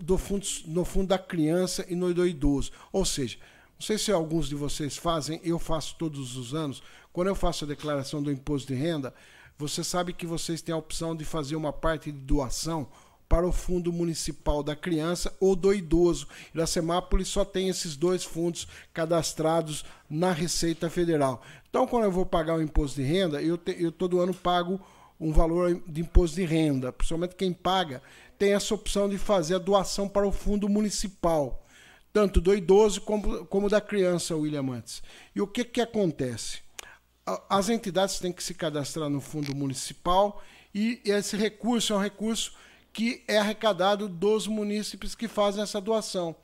do 0.00 0.18
fundo, 0.18 0.46
no 0.66 0.84
fundo 0.84 1.08
da 1.08 1.18
criança 1.18 1.86
e 1.88 1.94
no 1.94 2.12
do 2.12 2.26
idoso. 2.26 2.70
Ou 2.92 3.04
seja, 3.06 3.38
não 3.74 3.86
sei 3.86 3.96
se 3.96 4.12
alguns 4.12 4.48
de 4.48 4.54
vocês 4.54 4.96
fazem, 4.96 5.40
eu 5.42 5.58
faço 5.58 5.96
todos 5.96 6.36
os 6.36 6.54
anos. 6.54 6.82
Quando 7.12 7.28
eu 7.28 7.34
faço 7.34 7.64
a 7.64 7.68
declaração 7.68 8.22
do 8.22 8.30
imposto 8.30 8.72
de 8.72 8.78
renda, 8.78 9.14
você 9.56 9.82
sabe 9.82 10.12
que 10.12 10.26
vocês 10.26 10.60
têm 10.60 10.74
a 10.74 10.78
opção 10.78 11.16
de 11.16 11.24
fazer 11.24 11.56
uma 11.56 11.72
parte 11.72 12.12
de 12.12 12.18
doação 12.18 12.88
para 13.28 13.46
o 13.46 13.52
Fundo 13.52 13.92
Municipal 13.92 14.62
da 14.62 14.76
Criança 14.76 15.34
ou 15.40 15.56
do 15.56 15.72
Idoso. 15.72 16.28
Iracemápolis 16.54 17.28
só 17.28 17.44
tem 17.44 17.68
esses 17.68 17.96
dois 17.96 18.24
fundos 18.24 18.68
cadastrados 18.92 19.84
na 20.08 20.32
Receita 20.32 20.88
Federal. 20.90 21.42
Então, 21.68 21.86
quando 21.86 22.04
eu 22.04 22.12
vou 22.12 22.26
pagar 22.26 22.56
o 22.56 22.62
imposto 22.62 23.00
de 23.00 23.06
renda, 23.06 23.42
eu, 23.42 23.58
te, 23.58 23.76
eu 23.78 23.90
todo 23.90 24.20
ano 24.20 24.34
pago 24.34 24.80
um 25.18 25.32
valor 25.32 25.82
de 25.86 26.00
imposto 26.00 26.36
de 26.36 26.44
renda. 26.44 26.92
Principalmente 26.92 27.34
quem 27.34 27.52
paga 27.52 28.02
tem 28.38 28.52
essa 28.52 28.74
opção 28.74 29.08
de 29.08 29.18
fazer 29.18 29.56
a 29.56 29.58
doação 29.58 30.08
para 30.08 30.26
o 30.26 30.32
Fundo 30.32 30.68
Municipal, 30.68 31.64
tanto 32.12 32.40
do 32.40 32.54
idoso 32.54 33.00
como, 33.00 33.44
como 33.46 33.68
da 33.68 33.80
criança, 33.80 34.36
William 34.36 34.70
Antes. 34.70 35.02
E 35.34 35.40
o 35.40 35.46
que, 35.46 35.64
que 35.64 35.80
acontece? 35.80 36.58
As 37.48 37.68
entidades 37.68 38.18
têm 38.18 38.32
que 38.32 38.42
se 38.42 38.54
cadastrar 38.54 39.08
no 39.08 39.20
Fundo 39.20 39.54
Municipal 39.54 40.42
e 40.74 41.00
esse 41.04 41.36
recurso 41.36 41.92
é 41.92 41.96
um 41.96 42.00
recurso 42.00 42.52
que 42.94 43.24
é 43.26 43.38
arrecadado 43.38 44.08
dos 44.08 44.46
munícipes 44.46 45.16
que 45.16 45.26
fazem 45.26 45.62
essa 45.62 45.80
doação. 45.80 46.34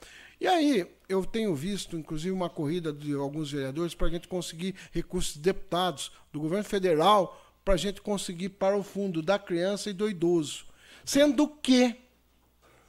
E 0.40 0.48
aí, 0.48 0.84
eu 1.08 1.24
tenho 1.24 1.54
visto, 1.54 1.96
inclusive, 1.96 2.32
uma 2.32 2.50
corrida 2.50 2.92
de 2.92 3.14
alguns 3.14 3.52
vereadores 3.52 3.94
para 3.94 4.08
a 4.08 4.10
gente 4.10 4.26
conseguir 4.26 4.74
recursos 4.90 5.34
de 5.34 5.40
deputados 5.40 6.10
do 6.32 6.40
governo 6.40 6.64
federal 6.64 7.40
para 7.64 7.74
a 7.74 7.76
gente 7.76 8.02
conseguir 8.02 8.48
para 8.48 8.76
o 8.76 8.82
fundo 8.82 9.22
da 9.22 9.38
criança 9.38 9.90
e 9.90 9.92
do 9.92 10.10
idoso. 10.10 10.64
Sendo 11.04 11.46
que, 11.46 11.94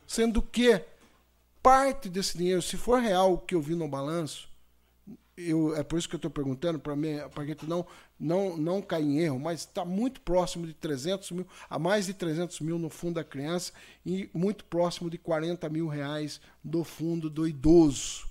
sendo 0.08 0.41
que 0.41 0.82
parte 1.62 2.10
desse 2.10 2.38
dinheiro, 2.38 2.62
se 2.62 2.77
for 2.77 3.00
real 3.00 3.34
o 3.34 3.38
que 3.38 3.53
eu 3.53 3.62
vi 3.62 3.75
no 3.75 3.88
balanço, 3.88 4.50
eu, 5.38 5.75
é 5.75 5.84
por 5.84 6.00
isso 6.00 6.10
que 6.10 6.15
eu 6.15 6.20
estou 6.20 6.32
perguntando, 6.32 6.80
para 6.80 6.94
a 6.94 7.46
gente 7.46 7.65
não, 7.68 7.86
não, 8.22 8.56
não 8.56 8.82
cair 8.82 9.04
em 9.04 9.20
erro, 9.20 9.40
mas 9.40 9.62
está 9.62 9.84
muito 9.84 10.22
próximo 10.22 10.68
de 10.68 10.74
300 10.74 11.32
mil, 11.32 11.48
a 11.68 11.80
mais 11.80 12.06
de 12.06 12.13
300 12.13 12.60
mil 12.60 12.78
no 12.78 12.90
fundo 12.90 13.16
da 13.16 13.24
criança 13.24 13.74
e 14.06 14.30
muito 14.32 14.63
próximo 14.66 15.10
de 15.10 15.18
40 15.18 15.68
mil 15.70 15.88
reais 15.88 16.40
do 16.63 16.84
fundo 16.84 17.30
do 17.30 17.48
idoso. 17.48 18.28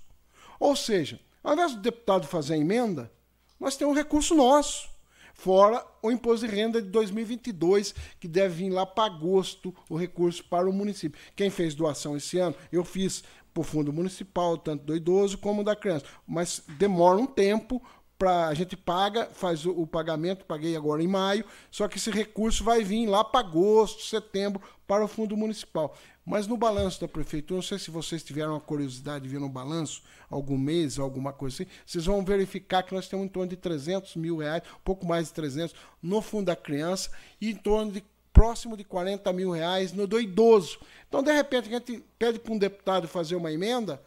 Ou 0.59 0.75
seja, 0.75 1.19
ao 1.43 1.53
invés 1.53 1.73
do 1.73 1.81
deputado 1.81 2.25
fazer 2.25 2.53
a 2.53 2.57
emenda, 2.57 3.11
nós 3.59 3.75
temos 3.75 3.93
um 3.93 3.97
recurso 3.97 4.33
nosso, 4.33 4.89
fora 5.33 5.85
o 6.01 6.09
imposto 6.09 6.47
de 6.47 6.55
renda 6.55 6.81
de 6.81 6.87
2022, 6.87 7.93
que 8.19 8.27
deve 8.27 8.55
vir 8.55 8.69
lá 8.69 8.85
para 8.85 9.13
agosto, 9.13 9.75
o 9.89 9.97
recurso 9.97 10.43
para 10.45 10.69
o 10.69 10.73
município. 10.73 11.19
Quem 11.35 11.49
fez 11.49 11.75
doação 11.75 12.15
esse 12.15 12.39
ano, 12.39 12.55
eu 12.71 12.85
fiz 12.85 13.23
para 13.53 13.61
o 13.61 13.63
fundo 13.63 13.91
municipal, 13.91 14.57
tanto 14.57 14.85
do 14.85 14.95
idoso 14.95 15.37
como 15.37 15.63
da 15.63 15.75
criança. 15.75 16.05
Mas 16.25 16.63
demora 16.77 17.17
um 17.17 17.27
tempo 17.27 17.81
para 18.21 18.49
a 18.49 18.53
gente 18.53 18.77
paga, 18.77 19.25
faz 19.33 19.65
o, 19.65 19.71
o, 19.71 19.87
pagamento, 19.87 20.45
paguei 20.45 20.75
agora 20.75 21.01
em 21.01 21.07
maio, 21.07 21.43
só 21.71 21.87
que 21.87 21.97
esse 21.97 22.11
recurso 22.11 22.63
vai 22.63 22.83
vir 22.83 23.07
lá 23.07 23.23
para 23.23 23.39
agosto, 23.39 24.03
setembro, 24.03 24.61
para 24.85 25.03
o 25.03 25.07
fundo 25.07 25.35
municipal. 25.35 25.97
Mas 26.23 26.45
no 26.45 26.55
balanço 26.55 27.01
da 27.01 27.07
prefeitura, 27.07 27.55
não 27.55 27.63
sei 27.63 27.79
se 27.79 27.89
vocês 27.89 28.21
tiveram 28.21 28.55
a 28.55 28.61
curiosidade 28.61 29.23
de 29.23 29.29
ver 29.29 29.39
no 29.39 29.49
balanço, 29.49 30.03
algum 30.29 30.55
mês, 30.55 30.99
alguma 30.99 31.33
coisa 31.33 31.63
assim, 31.63 31.71
vocês 31.83 32.05
vão 32.05 32.23
verificar 32.23 32.83
que 32.83 32.93
nós 32.93 33.07
temos 33.07 33.25
em 33.25 33.27
torno 33.27 33.49
de 33.49 33.55
300 33.55 34.15
mil 34.17 34.37
reais, 34.37 34.61
pouco 34.83 35.03
mais 35.03 35.29
de 35.29 35.33
300, 35.33 35.75
no 35.99 36.21
fundo 36.21 36.45
da 36.45 36.55
criança 36.55 37.09
e 37.41 37.49
em 37.49 37.55
torno 37.55 37.91
de 37.91 38.03
próximo 38.31 38.77
de 38.77 38.83
40 38.83 39.33
mil 39.33 39.49
reais 39.49 39.93
no 39.93 40.05
do 40.05 40.19
idoso. 40.19 40.77
Então, 41.09 41.23
de 41.23 41.33
repente, 41.33 41.69
a 41.69 41.79
gente 41.79 42.05
pede 42.19 42.37
para 42.37 42.53
um 42.53 42.59
deputado 42.59 43.07
fazer 43.07 43.35
uma 43.35 43.51
emenda, 43.51 43.99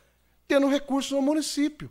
tendo 0.46 0.68
recurso 0.68 1.16
no 1.16 1.20
município. 1.20 1.90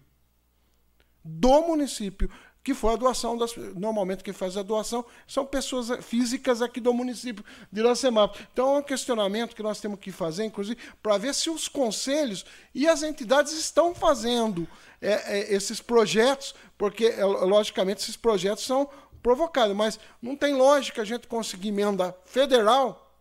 Do 1.24 1.62
município, 1.62 2.30
que 2.64 2.74
foi 2.74 2.94
a 2.94 2.96
doação 2.96 3.38
das. 3.38 3.56
Normalmente, 3.76 4.24
quem 4.24 4.34
faz 4.34 4.56
a 4.56 4.64
doação 4.64 5.06
são 5.28 5.46
pessoas 5.46 5.90
físicas 6.04 6.62
aqui 6.62 6.80
do 6.80 6.94
município 6.94 7.44
de 7.70 7.82
Iracemap. 7.82 8.36
Então, 8.54 8.76
é 8.76 8.80
um 8.80 8.84
questionamento 8.84 9.56
que 9.56 9.62
nós 9.62 9.82
temos 9.82 10.00
que 10.00 10.12
fazer, 10.12 10.46
inclusive, 10.46 10.80
para 11.02 11.18
ver 11.18 11.36
se 11.36 11.50
os 11.50 11.68
conselhos 11.68 12.46
e 12.74 12.88
as 12.88 13.04
entidades 13.04 13.52
estão 13.52 13.94
fazendo 13.94 14.66
é, 15.02 15.40
é, 15.40 15.54
esses 15.54 15.82
projetos, 15.82 16.56
porque, 16.78 17.08
é, 17.08 17.26
logicamente, 17.26 18.02
esses 18.02 18.16
projetos 18.16 18.64
são 18.64 18.90
provocado. 19.22 19.76
Mas 19.76 20.00
não 20.22 20.36
tem 20.38 20.54
lógica 20.54 21.02
a 21.02 21.06
gente 21.06 21.28
conseguir 21.28 21.68
emenda 21.68 22.16
federal, 22.24 23.14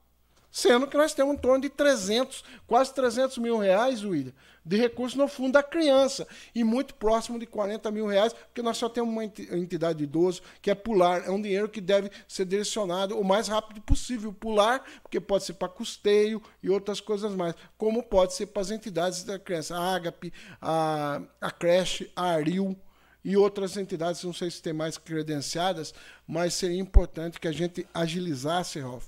sendo 0.52 0.86
que 0.86 0.96
nós 0.96 1.14
temos 1.14 1.34
em 1.34 1.38
torno 1.38 1.62
de 1.62 1.68
300, 1.68 2.44
quase 2.64 2.94
300 2.94 3.38
mil 3.38 3.58
reais, 3.58 4.04
William, 4.04 4.32
de 4.64 4.76
recursos 4.76 5.16
no 5.16 5.28
fundo 5.28 5.52
da 5.52 5.62
criança. 5.62 6.26
E 6.54 6.62
muito 6.62 6.94
próximo 6.94 7.38
de 7.38 7.46
40 7.46 7.90
mil 7.90 8.06
reais, 8.06 8.32
porque 8.32 8.62
nós 8.62 8.76
só 8.76 8.88
temos 8.88 9.10
uma 9.10 9.24
entidade 9.24 9.98
de 9.98 10.04
idoso, 10.04 10.42
que 10.60 10.70
é 10.70 10.74
pular. 10.74 11.26
É 11.26 11.30
um 11.30 11.40
dinheiro 11.40 11.68
que 11.68 11.80
deve 11.80 12.10
ser 12.28 12.44
direcionado 12.44 13.18
o 13.18 13.24
mais 13.24 13.48
rápido 13.48 13.80
possível. 13.80 14.32
Pular, 14.32 14.84
porque 15.02 15.20
pode 15.20 15.44
ser 15.44 15.54
para 15.54 15.68
custeio 15.68 16.42
e 16.62 16.70
outras 16.70 17.00
coisas 17.00 17.34
mais. 17.34 17.54
Como 17.76 18.02
pode 18.02 18.34
ser 18.34 18.46
para 18.46 18.62
as 18.62 18.70
entidades 18.70 19.24
da 19.24 19.38
criança. 19.38 19.76
A 19.76 19.94
Agape, 19.94 20.32
a, 20.60 21.20
a 21.40 21.50
creche, 21.50 22.10
a 22.14 22.32
Aril 22.32 22.76
e 23.24 23.36
outras 23.36 23.76
entidades, 23.76 24.24
não 24.24 24.32
sei 24.32 24.50
se 24.50 24.60
tem 24.60 24.72
mais 24.72 24.98
credenciadas, 24.98 25.94
mas 26.26 26.54
seria 26.54 26.80
importante 26.80 27.38
que 27.38 27.46
a 27.46 27.52
gente 27.52 27.86
agilizasse, 27.94 28.80
Ralf, 28.80 29.06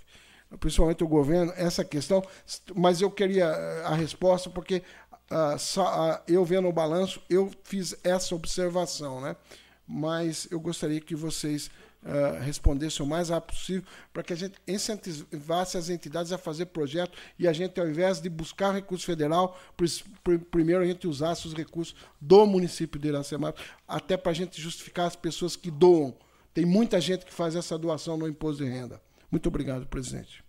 principalmente 0.60 1.02
o 1.02 1.08
governo, 1.08 1.52
essa 1.56 1.84
questão. 1.84 2.22
Mas 2.74 3.00
eu 3.00 3.10
queria 3.10 3.46
eh, 3.46 3.82
a 3.84 3.94
resposta, 3.94 4.48
porque 4.48 4.82
uh, 5.30 5.58
só, 5.58 6.12
uh, 6.12 6.18
eu 6.26 6.44
vendo 6.44 6.68
o 6.68 6.72
balanço, 6.72 7.20
eu 7.28 7.50
fiz 7.62 7.94
essa 8.02 8.34
observação, 8.34 9.20
né? 9.20 9.36
Mas 9.86 10.48
eu 10.50 10.58
gostaria 10.58 11.00
que 11.00 11.14
vocês 11.14 11.70
uh, 12.04 12.40
respondesse 12.42 13.02
o 13.02 13.06
mais 13.06 13.28
rápido 13.28 13.56
possível, 13.56 13.84
para 14.12 14.22
que 14.22 14.32
a 14.32 14.36
gente 14.36 14.54
incentivasse 14.66 15.76
as 15.76 15.88
entidades 15.88 16.32
a 16.32 16.38
fazer 16.38 16.66
projeto 16.66 17.16
e 17.38 17.48
a 17.48 17.52
gente, 17.52 17.80
ao 17.80 17.88
invés 17.88 18.20
de 18.20 18.28
buscar 18.28 18.72
recurso 18.72 19.04
federal, 19.04 19.58
primeiro 20.50 20.82
a 20.82 20.86
gente 20.86 21.06
usasse 21.06 21.46
os 21.46 21.54
recursos 21.54 21.94
do 22.20 22.46
município 22.46 23.00
de 23.00 23.08
Iracema, 23.08 23.54
até 23.86 24.16
para 24.16 24.30
a 24.30 24.34
gente 24.34 24.60
justificar 24.60 25.06
as 25.06 25.16
pessoas 25.16 25.56
que 25.56 25.70
doam. 25.70 26.16
Tem 26.52 26.64
muita 26.64 27.00
gente 27.00 27.24
que 27.24 27.32
faz 27.32 27.56
essa 27.56 27.76
doação 27.76 28.16
no 28.16 28.28
imposto 28.28 28.62
de 28.62 28.70
renda. 28.70 29.02
Muito 29.30 29.48
obrigado, 29.48 29.86
presidente. 29.86 30.44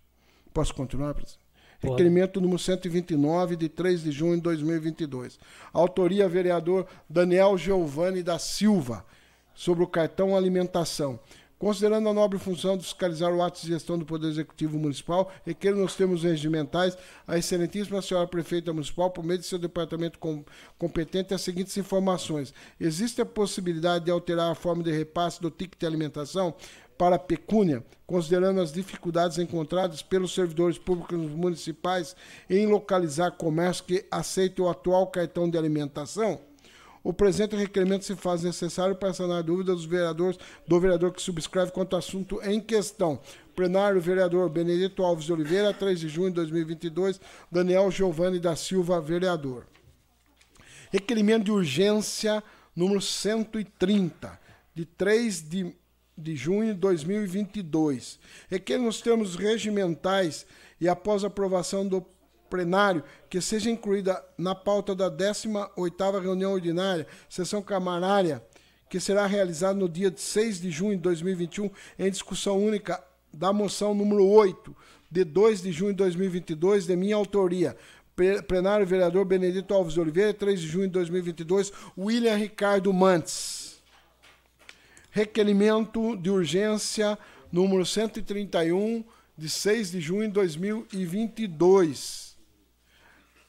Posso 0.54 0.72
continuar, 0.72 1.12
presidente? 1.14 1.45
Requerimento 1.90 2.40
número 2.40 2.58
129, 2.58 3.54
de 3.54 3.68
3 3.68 4.02
de 4.02 4.10
junho 4.10 4.34
de 4.34 4.42
2022. 4.42 5.38
Autoria, 5.72 6.28
vereador 6.28 6.86
Daniel 7.08 7.56
Giovanni 7.56 8.24
da 8.24 8.40
Silva, 8.40 9.04
sobre 9.54 9.84
o 9.84 9.86
cartão 9.86 10.36
alimentação. 10.36 11.20
Considerando 11.58 12.10
a 12.10 12.12
nobre 12.12 12.38
função 12.38 12.76
de 12.76 12.84
fiscalizar 12.84 13.32
o 13.32 13.42
ato 13.42 13.62
de 13.62 13.68
gestão 13.68 13.98
do 13.98 14.04
Poder 14.04 14.28
Executivo 14.28 14.78
Municipal, 14.78 15.32
requeiro 15.42 15.78
nos 15.78 15.94
termos 15.94 16.22
regimentais 16.22 16.98
a 17.26 17.38
excelentíssima 17.38 18.02
senhora 18.02 18.26
prefeita 18.26 18.74
municipal, 18.74 19.10
por 19.10 19.24
meio 19.24 19.38
de 19.38 19.46
seu 19.46 19.58
departamento 19.58 20.18
com, 20.18 20.44
competente, 20.76 21.32
as 21.32 21.40
seguintes 21.40 21.74
informações. 21.78 22.52
Existe 22.78 23.22
a 23.22 23.26
possibilidade 23.26 24.04
de 24.04 24.10
alterar 24.10 24.52
a 24.52 24.54
forma 24.54 24.82
de 24.82 24.92
repasse 24.92 25.40
do 25.40 25.50
ticket 25.50 25.80
de 25.80 25.86
alimentação 25.86 26.54
para 26.96 27.18
pecúnia, 27.18 27.84
considerando 28.06 28.60
as 28.60 28.72
dificuldades 28.72 29.38
encontradas 29.38 30.02
pelos 30.02 30.34
servidores 30.34 30.78
públicos 30.78 31.18
municipais 31.18 32.16
em 32.48 32.66
localizar 32.66 33.32
comércio 33.32 33.84
que 33.84 34.04
aceitem 34.10 34.64
o 34.64 34.68
atual 34.68 35.06
cartão 35.08 35.48
de 35.48 35.58
alimentação? 35.58 36.40
O 37.06 37.12
presente 37.12 37.54
requerimento 37.54 38.04
se 38.04 38.16
faz 38.16 38.42
necessário 38.42 38.96
para 38.96 39.14
sanar 39.14 39.42
dúvidas 39.42 39.76
dos 39.76 39.84
vereadores, 39.84 40.36
do 40.66 40.80
vereador 40.80 41.12
que 41.12 41.22
subscreve 41.22 41.70
quanto 41.70 41.92
ao 41.92 42.00
assunto 42.00 42.40
em 42.42 42.60
questão. 42.60 43.20
Plenário, 43.54 44.00
vereador 44.00 44.50
Benedito 44.50 45.04
Alves 45.04 45.24
de 45.24 45.32
Oliveira, 45.32 45.72
3 45.72 46.00
de 46.00 46.08
junho 46.08 46.30
de 46.30 46.34
2022. 46.34 47.20
Daniel 47.50 47.92
Giovanni 47.92 48.40
da 48.40 48.56
Silva, 48.56 49.00
vereador. 49.00 49.68
Requerimento 50.90 51.44
de 51.44 51.52
urgência 51.52 52.42
número 52.74 53.00
130, 53.00 54.38
de 54.74 54.84
3 54.84 55.48
de, 55.48 55.74
de 56.16 56.34
junho 56.34 56.74
de 56.74 56.80
2022. 56.80 58.18
Requer 58.48 58.78
nos 58.78 59.00
termos 59.00 59.36
regimentais 59.36 60.46
e 60.80 60.88
após 60.88 61.24
aprovação 61.24 61.86
do 61.86 62.04
plenário 62.48 63.02
que 63.28 63.40
seja 63.40 63.70
incluída 63.70 64.24
na 64.38 64.54
pauta 64.54 64.94
da 64.94 65.10
18ª 65.10 66.20
reunião 66.22 66.52
ordinária, 66.52 67.06
sessão 67.28 67.60
camarária, 67.60 68.42
que 68.88 69.00
será 69.00 69.26
realizada 69.26 69.78
no 69.78 69.88
dia 69.88 70.12
6 70.14 70.60
de 70.60 70.70
junho 70.70 70.96
de 70.96 71.02
2021, 71.02 71.70
em 71.98 72.10
discussão 72.10 72.62
única 72.62 73.02
da 73.32 73.52
moção 73.52 73.94
número 73.94 74.24
8, 74.24 74.74
de 75.10 75.24
2 75.24 75.62
de 75.62 75.72
junho 75.72 75.90
de 75.90 75.98
2022, 75.98 76.86
de 76.86 76.96
minha 76.96 77.16
autoria. 77.16 77.76
Plenário 78.48 78.86
vereador 78.86 79.26
Benedito 79.26 79.74
Alves 79.74 79.98
Oliveira, 79.98 80.32
3 80.32 80.58
de 80.58 80.66
junho 80.66 80.86
de 80.86 80.92
2022, 80.92 81.72
William 81.98 82.36
Ricardo 82.36 82.92
Mantes. 82.92 83.65
Requerimento 85.16 86.14
de 86.14 86.28
urgência 86.28 87.18
número 87.50 87.86
131, 87.86 89.02
de 89.34 89.48
6 89.48 89.92
de 89.92 89.98
junho 89.98 90.26
de 90.26 90.34
2022 90.34 92.36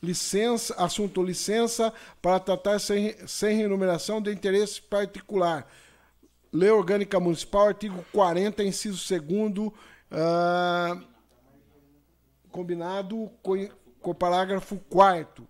licença, 0.02 0.74
assunto 0.76 1.22
licença 1.22 1.94
para 2.22 2.40
tratar 2.40 2.80
sem, 2.80 3.18
sem 3.28 3.58
renumeração 3.58 4.22
de 4.22 4.32
interesse 4.32 4.82
particular. 4.82 5.70
Lei 6.54 6.70
Orgânica 6.70 7.20
Municipal, 7.20 7.68
artigo 7.68 8.02
40, 8.14 8.64
inciso 8.64 9.06
2 9.06 9.68
uh, 9.68 9.74
combinado 12.50 13.30
com, 13.44 13.68
com 14.00 14.12
o 14.12 14.16
parágrafo 14.16 14.78
4 14.90 15.46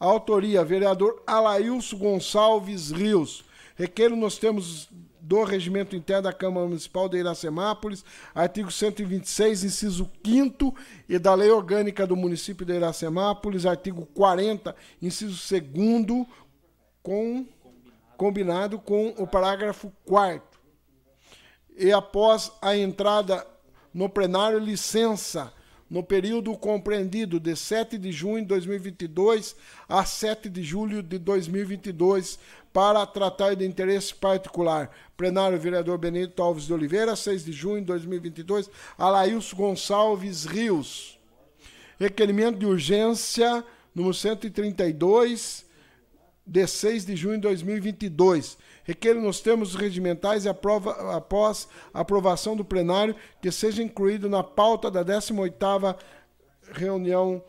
Autoria, 0.00 0.64
vereador 0.64 1.22
Alailson 1.24 1.96
Gonçalves 1.96 2.90
Rios. 2.90 3.44
Requeiro 3.76 4.16
nos 4.16 4.36
termos 4.36 4.90
do 5.22 5.44
Regimento 5.44 5.94
Interno 5.96 6.22
da 6.22 6.32
Câmara 6.32 6.66
Municipal 6.66 7.08
de 7.08 7.18
Iracemápolis, 7.18 8.04
artigo 8.34 8.70
126, 8.70 9.64
inciso 9.64 10.10
5 10.24 10.74
e 11.08 11.18
da 11.18 11.34
Lei 11.34 11.50
Orgânica 11.50 12.06
do 12.06 12.16
Município 12.16 12.64
de 12.64 12.74
Iracemápolis, 12.74 13.66
artigo 13.66 14.06
40, 14.06 14.74
inciso 15.00 15.38
2 15.50 16.26
com 17.02 17.46
combinado 18.16 18.78
com 18.78 19.14
o 19.16 19.26
parágrafo 19.26 19.90
4 20.04 20.60
E 21.74 21.90
após 21.90 22.52
a 22.60 22.76
entrada 22.76 23.46
no 23.94 24.10
plenário 24.10 24.58
licença 24.58 25.50
no 25.90 26.04
período 26.04 26.56
compreendido 26.56 27.40
de 27.40 27.56
7 27.56 27.98
de 27.98 28.12
junho 28.12 28.42
de 28.42 28.46
2022 28.46 29.56
a 29.88 30.04
7 30.04 30.48
de 30.48 30.62
julho 30.62 31.02
de 31.02 31.18
2022 31.18 32.38
para 32.72 33.04
tratar 33.06 33.54
de 33.54 33.66
interesse 33.66 34.14
particular. 34.14 34.90
Plenário 35.16 35.58
vereador 35.58 35.98
Benedito 35.98 36.42
Alves 36.42 36.64
de 36.66 36.72
Oliveira, 36.72 37.16
6 37.16 37.44
de 37.44 37.52
junho 37.52 37.80
de 37.80 37.86
2022. 37.86 38.70
Alailson 38.96 39.56
Gonçalves 39.56 40.44
Rios. 40.44 41.18
Requerimento 41.98 42.58
de 42.58 42.66
urgência 42.66 43.64
número 43.94 44.14
132, 44.14 45.66
de 46.46 46.66
6 46.66 47.04
de 47.04 47.16
junho 47.16 47.36
de 47.36 47.42
2022. 47.42 48.56
Requeiro 48.84 49.20
nos 49.20 49.40
termos 49.40 49.74
regimentais 49.74 50.44
e 50.44 50.48
aprova, 50.48 51.14
após 51.14 51.68
aprovação 51.92 52.56
do 52.56 52.64
plenário 52.64 53.14
que 53.40 53.50
seja 53.52 53.82
incluído 53.82 54.28
na 54.28 54.42
pauta 54.42 54.90
da 54.90 55.04
18ª 55.04 55.96
reunião 56.72 57.42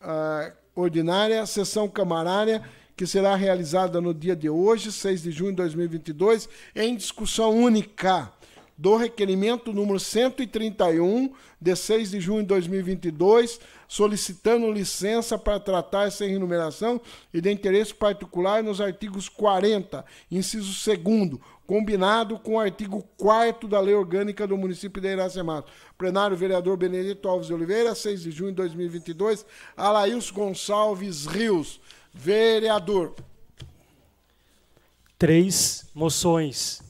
uh, 0.00 0.52
ordinária, 0.74 1.44
sessão 1.44 1.88
camarária, 1.88 2.62
que 3.00 3.06
será 3.06 3.34
realizada 3.34 3.98
no 3.98 4.12
dia 4.12 4.36
de 4.36 4.50
hoje, 4.50 4.92
6 4.92 5.22
de 5.22 5.30
junho 5.30 5.52
de 5.52 5.56
2022, 5.56 6.46
em 6.76 6.94
discussão 6.94 7.50
única 7.50 8.30
do 8.76 8.94
requerimento 8.94 9.72
número 9.72 9.98
131, 9.98 11.32
de 11.58 11.74
6 11.74 12.10
de 12.10 12.20
junho 12.20 12.42
de 12.42 12.48
2022, 12.48 13.58
solicitando 13.88 14.70
licença 14.70 15.38
para 15.38 15.58
tratar 15.58 16.12
sem 16.12 16.28
renumeração 16.28 17.00
e 17.32 17.40
de 17.40 17.50
interesse 17.50 17.94
particular 17.94 18.62
nos 18.62 18.82
artigos 18.82 19.30
40, 19.30 20.04
inciso 20.30 20.70
2 20.94 21.40
combinado 21.66 22.38
com 22.38 22.56
o 22.56 22.58
artigo 22.58 23.02
4 23.16 23.66
da 23.66 23.80
Lei 23.80 23.94
Orgânica 23.94 24.46
do 24.46 24.58
município 24.58 25.00
de 25.00 25.08
Iracemato. 25.08 25.72
Plenário 25.96 26.36
vereador 26.36 26.76
Benedito 26.76 27.26
Alves 27.28 27.46
de 27.46 27.54
Oliveira, 27.54 27.94
6 27.94 28.22
de 28.24 28.30
junho 28.30 28.50
de 28.50 28.56
2022, 28.56 29.46
Alaílson 29.74 30.34
Gonçalves 30.34 31.24
Rios, 31.24 31.80
vereador. 32.12 33.14
Três 35.18 35.86
moções. 35.94 36.82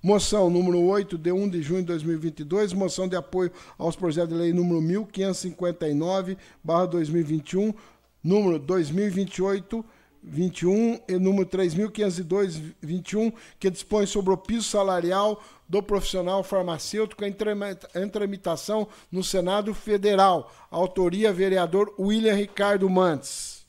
Moção 0.00 0.48
número 0.48 0.80
8, 0.80 1.18
de 1.18 1.32
1 1.32 1.48
de 1.48 1.60
junho 1.60 1.80
de 1.80 1.88
2022, 1.88 2.72
moção 2.72 3.08
de 3.08 3.16
apoio 3.16 3.50
aos 3.76 3.96
projetos 3.96 4.32
de 4.32 4.36
lei 4.36 4.52
número 4.52 4.80
1559/2021, 4.80 7.74
número 8.22 8.60
2028 8.60 9.84
21 10.28 11.00
e 11.08 11.18
número 11.18 11.46
3502 11.46 12.60
21, 12.80 13.32
que 13.58 13.70
dispõe 13.70 14.06
sobre 14.06 14.32
o 14.32 14.36
piso 14.36 14.64
salarial 14.64 15.42
do 15.68 15.82
profissional 15.82 16.42
farmacêutico 16.44 17.24
em 17.24 18.08
tramitação 18.08 18.88
no 19.10 19.24
Senado 19.24 19.74
Federal. 19.74 20.52
Autoria 20.70 21.32
vereador 21.32 21.94
William 21.98 22.34
Ricardo 22.34 22.88
Mantes. 22.88 23.66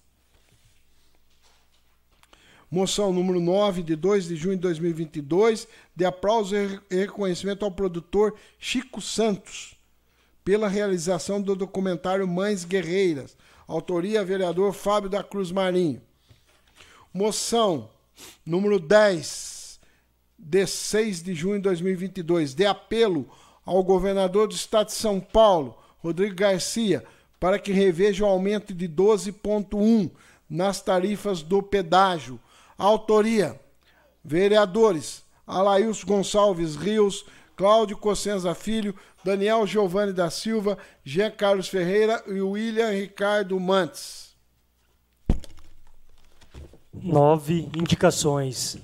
Moção 2.72 3.12
número 3.12 3.40
9, 3.40 3.82
de 3.82 3.96
2 3.96 4.28
de 4.28 4.36
junho 4.36 4.56
de 4.56 4.62
2022, 4.62 5.68
de 5.96 6.06
aplauso 6.06 6.56
e 6.56 6.96
reconhecimento 6.96 7.66
ao 7.66 7.72
produtor 7.72 8.36
Chico 8.60 9.02
Santos 9.02 9.76
pela 10.46 10.68
realização 10.68 11.42
do 11.42 11.56
documentário 11.56 12.28
Mães 12.28 12.64
Guerreiras. 12.64 13.36
Autoria 13.68 14.24
vereador 14.24 14.74
Fábio 14.74 15.10
da 15.10 15.24
Cruz 15.24 15.52
Marinho. 15.52 16.02
Moção 17.14 17.90
número 18.46 18.80
10, 18.80 19.80
de 20.38 20.68
6 20.68 21.24
de 21.24 21.34
junho 21.34 21.56
de 21.56 21.64
2022, 21.64 22.54
de 22.54 22.66
apelo 22.66 23.30
ao 23.66 23.84
governador 23.84 24.48
do 24.48 24.56
estado 24.56 24.88
de 24.88 24.94
São 24.94 25.20
Paulo, 25.20 25.78
Rodrigo 26.00 26.36
Garcia, 26.36 27.04
para 27.40 27.58
que 27.58 27.72
reveja 27.72 28.24
o 28.24 28.28
aumento 28.28 28.74
de 28.74 28.88
12,1 28.88 30.12
nas 30.50 30.82
tarifas 30.82 31.42
do 31.42 31.62
pedágio 31.62 32.40
Autoria: 32.78 33.60
vereadores 34.24 35.24
Alailson 35.46 36.08
Gonçalves 36.08 36.78
Rios, 36.78 37.26
Cláudio 37.56 37.98
Cossenza 37.98 38.56
Filho, 38.56 38.96
Daniel 39.24 39.68
Giovanni 39.68 40.14
da 40.14 40.30
Silva, 40.30 40.78
Jean 41.04 41.32
Carlos 41.32 41.68
Ferreira 41.68 42.24
e 42.28 42.40
William 42.42 42.92
Ricardo 42.92 43.60
Mantes. 43.60 44.29
Nove 46.94 47.70
indicações. 47.78 48.78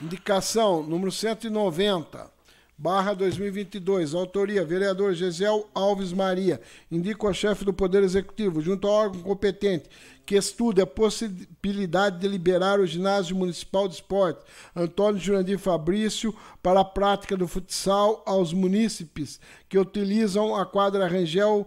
Indicação 0.00 0.82
número 0.82 1.10
190 1.10 2.30
barra 2.76 3.14
2022. 3.14 4.14
Autoria, 4.14 4.64
vereador 4.64 5.14
Gesiel 5.14 5.66
Alves 5.74 6.12
Maria. 6.12 6.60
Indico 6.90 7.26
ao 7.26 7.32
chefe 7.32 7.64
do 7.64 7.72
Poder 7.72 8.02
Executivo, 8.02 8.60
junto 8.60 8.86
ao 8.86 8.92
órgão 8.92 9.22
competente, 9.22 9.88
que 10.26 10.36
estude 10.36 10.82
a 10.82 10.86
possibilidade 10.86 12.18
de 12.18 12.28
liberar 12.28 12.80
o 12.80 12.86
ginásio 12.86 13.34
municipal 13.34 13.88
de 13.88 13.94
esporte 13.94 14.44
Antônio 14.76 15.20
Jurandir 15.20 15.58
Fabrício 15.58 16.34
para 16.62 16.80
a 16.80 16.84
prática 16.84 17.34
do 17.34 17.48
futsal 17.48 18.22
aos 18.26 18.52
munícipes 18.52 19.40
que 19.70 19.78
utilizam 19.78 20.54
a 20.54 20.66
quadra 20.66 21.08
Rangel 21.08 21.66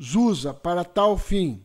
Zusa 0.00 0.54
para 0.54 0.84
tal 0.84 1.16
fim. 1.18 1.62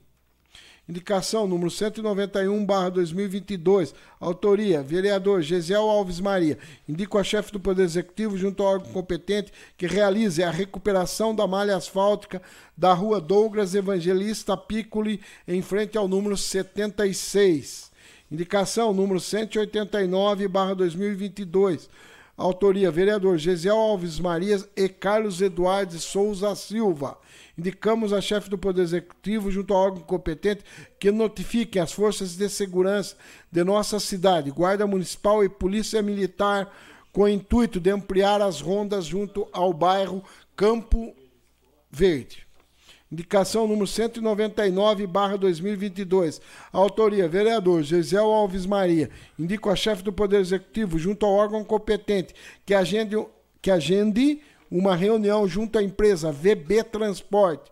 Indicação 0.90 1.46
número 1.46 1.70
191, 1.70 2.66
barra 2.66 2.90
2022. 2.90 3.94
Autoria, 4.22 4.82
vereador 4.82 5.42
Gesiel 5.42 5.82
Alves 5.82 6.22
Maria. 6.22 6.58
Indico 6.88 7.18
a 7.18 7.24
chefe 7.26 7.52
do 7.52 7.60
Poder 7.60 7.84
Executivo, 7.84 8.38
junto 8.38 8.64
ao 8.64 8.70
órgão 8.70 8.94
competente, 8.94 9.52
que 9.78 9.86
realize 9.86 10.42
a 10.42 10.50
recuperação 10.50 11.36
da 11.36 11.46
malha 11.46 11.76
asfáltica 11.76 12.42
da 12.78 12.94
rua 12.94 13.20
Douglas 13.20 13.76
Evangelista 13.76 14.56
Piccoli, 14.56 15.20
em 15.46 15.62
frente 15.62 15.98
ao 15.98 16.08
número 16.08 16.38
76. 16.38 17.92
Indicação 18.32 18.94
número 18.94 19.20
189, 19.20 20.48
barra 20.48 20.74
2022. 20.74 21.90
Autoria, 22.38 22.92
vereador 22.92 23.40
Gesiel 23.40 23.76
Alves 23.76 24.20
Maria 24.20 24.64
e 24.76 24.88
Carlos 24.88 25.42
Eduardo 25.42 25.98
Souza 25.98 26.54
Silva. 26.56 27.18
Indicamos 27.58 28.14
a 28.14 28.22
chefe 28.22 28.48
do 28.48 28.60
Poder 28.60 28.84
Executivo, 28.84 29.50
junto 29.50 29.74
ao 29.74 29.82
órgão 29.82 30.04
competente, 30.04 30.64
que 31.00 31.10
notifiquem 31.10 31.82
as 31.82 31.92
forças 31.92 32.36
de 32.36 32.48
segurança 32.48 33.18
de 33.52 33.64
nossa 33.64 34.00
cidade, 34.00 34.52
Guarda 34.52 34.86
Municipal 34.86 35.44
e 35.44 35.50
Polícia 35.50 36.00
Militar, 36.04 36.72
com 37.12 37.24
o 37.24 37.28
intuito 37.28 37.80
de 37.80 37.90
ampliar 37.90 38.40
as 38.40 38.62
rondas 38.62 39.06
junto 39.06 39.48
ao 39.52 39.74
bairro 39.74 40.24
Campo 40.56 41.16
Verde. 41.90 42.47
Indicação 43.10 43.66
número 43.66 43.88
199, 43.88 45.08
barra 45.08 45.38
2022. 45.38 46.42
Autoria, 46.74 47.30
vereador 47.30 47.82
Gisel 47.82 48.26
Alves 48.26 48.66
Maria. 48.66 49.10
Indico 49.40 49.70
a 49.70 49.78
chefe 49.78 50.04
do 50.04 50.12
Poder 50.12 50.42
Executivo, 50.42 51.00
junto 51.00 51.26
ao 51.26 51.32
órgão 51.32 51.64
competente, 51.64 52.36
que 52.66 52.74
agende, 52.74 53.16
que 53.62 53.72
agende 53.72 54.42
uma 54.70 54.94
reunião 54.94 55.48
junto 55.48 55.80
à 55.80 55.84
empresa 55.84 56.34
VB 56.34 56.84
Transporte, 56.84 57.72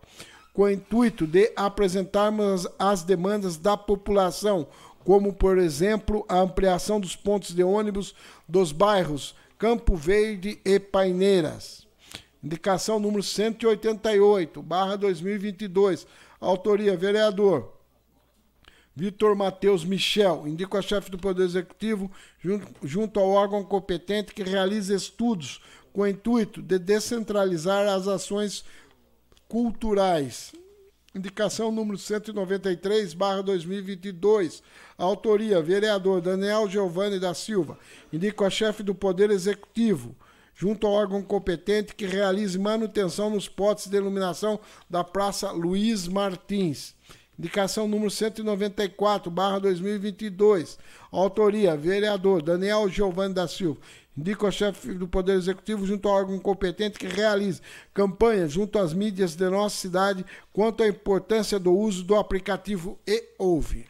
com 0.54 0.62
o 0.62 0.70
intuito 0.70 1.26
de 1.26 1.52
apresentarmos 1.54 2.66
as 2.78 3.02
demandas 3.02 3.58
da 3.58 3.76
população, 3.76 4.66
como, 5.04 5.34
por 5.34 5.58
exemplo, 5.58 6.24
a 6.30 6.38
ampliação 6.38 6.98
dos 6.98 7.14
pontos 7.14 7.54
de 7.54 7.62
ônibus 7.62 8.14
dos 8.48 8.72
bairros 8.72 9.34
Campo 9.58 9.96
Verde 9.96 10.58
e 10.64 10.80
Paineiras. 10.80 11.85
Indicação 12.46 13.00
número 13.00 13.24
188, 13.24 14.62
barra 14.62 14.94
2022. 14.94 16.06
Autoria, 16.40 16.96
vereador. 16.96 17.72
Vitor 18.94 19.34
Matheus 19.34 19.84
Michel, 19.84 20.46
indico 20.46 20.76
a 20.76 20.80
chefe 20.80 21.10
do 21.10 21.18
Poder 21.18 21.42
Executivo, 21.42 22.08
junto, 22.38 22.86
junto 22.86 23.18
ao 23.18 23.30
órgão 23.30 23.64
competente 23.64 24.32
que 24.32 24.44
realiza 24.44 24.94
estudos 24.94 25.60
com 25.92 26.02
o 26.02 26.06
intuito 26.06 26.62
de 26.62 26.78
descentralizar 26.78 27.88
as 27.88 28.06
ações 28.06 28.64
culturais. 29.48 30.52
Indicação 31.16 31.72
número 31.72 31.98
193, 31.98 33.12
barra 33.12 33.42
2022. 33.42 34.62
Autoria, 34.96 35.60
vereador 35.60 36.20
Daniel 36.20 36.70
Giovanni 36.70 37.18
da 37.18 37.34
Silva. 37.34 37.76
Indico 38.12 38.44
a 38.44 38.50
chefe 38.50 38.84
do 38.84 38.94
Poder 38.94 39.32
Executivo, 39.32 40.14
junto 40.56 40.86
ao 40.86 40.94
órgão 40.94 41.22
competente 41.22 41.94
que 41.94 42.06
realize 42.06 42.58
manutenção 42.58 43.28
nos 43.28 43.48
potes 43.48 43.86
de 43.86 43.96
iluminação 43.96 44.58
da 44.88 45.04
Praça 45.04 45.52
Luiz 45.52 46.08
Martins. 46.08 46.94
Indicação 47.38 47.86
número 47.86 48.10
194, 48.10 49.30
barra 49.30 49.58
2022. 49.58 50.78
Autoria, 51.12 51.76
vereador 51.76 52.40
Daniel 52.40 52.88
Giovanni 52.88 53.34
da 53.34 53.46
Silva. 53.46 53.78
Indico 54.16 54.46
ao 54.46 54.52
chefe 54.52 54.94
do 54.94 55.06
Poder 55.06 55.34
Executivo, 55.34 55.86
junto 55.86 56.08
ao 56.08 56.14
órgão 56.14 56.38
competente, 56.38 56.98
que 56.98 57.06
realize 57.06 57.60
campanhas 57.92 58.52
junto 58.52 58.78
às 58.78 58.94
mídias 58.94 59.36
de 59.36 59.50
nossa 59.50 59.76
cidade 59.76 60.24
quanto 60.50 60.82
à 60.82 60.88
importância 60.88 61.58
do 61.58 61.70
uso 61.70 62.02
do 62.02 62.16
aplicativo 62.16 62.98
e-ouve. 63.06 63.84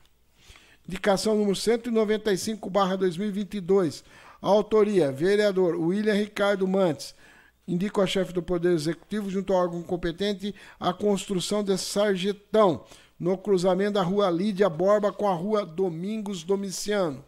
Indicação 0.88 1.36
número 1.36 1.54
195, 1.54 2.68
barra 2.68 2.96
2022. 2.96 4.02
Autoria: 4.46 5.10
vereador 5.10 5.74
William 5.74 6.14
Ricardo 6.14 6.68
Mantes. 6.68 7.16
Indico 7.66 8.00
a 8.00 8.06
chefe 8.06 8.32
do 8.32 8.40
Poder 8.40 8.70
Executivo, 8.70 9.28
junto 9.28 9.52
ao 9.52 9.58
órgão 9.58 9.82
competente, 9.82 10.54
a 10.78 10.92
construção 10.92 11.64
de 11.64 11.76
sarjetão 11.76 12.84
no 13.18 13.36
cruzamento 13.36 13.94
da 13.94 14.02
rua 14.02 14.30
Lídia 14.30 14.68
Borba 14.68 15.10
com 15.10 15.28
a 15.28 15.34
rua 15.34 15.66
Domingos 15.66 16.44
Domiciano. 16.44 17.24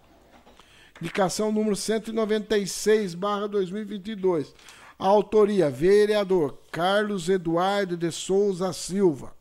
Indicação 1.00 1.50
número 1.50 1.74
196, 1.74 3.16
barra 3.16 3.48
2022. 3.48 4.54
Autoria: 4.96 5.68
vereador 5.68 6.57
Carlos 6.70 7.28
Eduardo 7.28 7.96
de 7.96 8.12
Souza 8.12 8.72
Silva. 8.72 9.37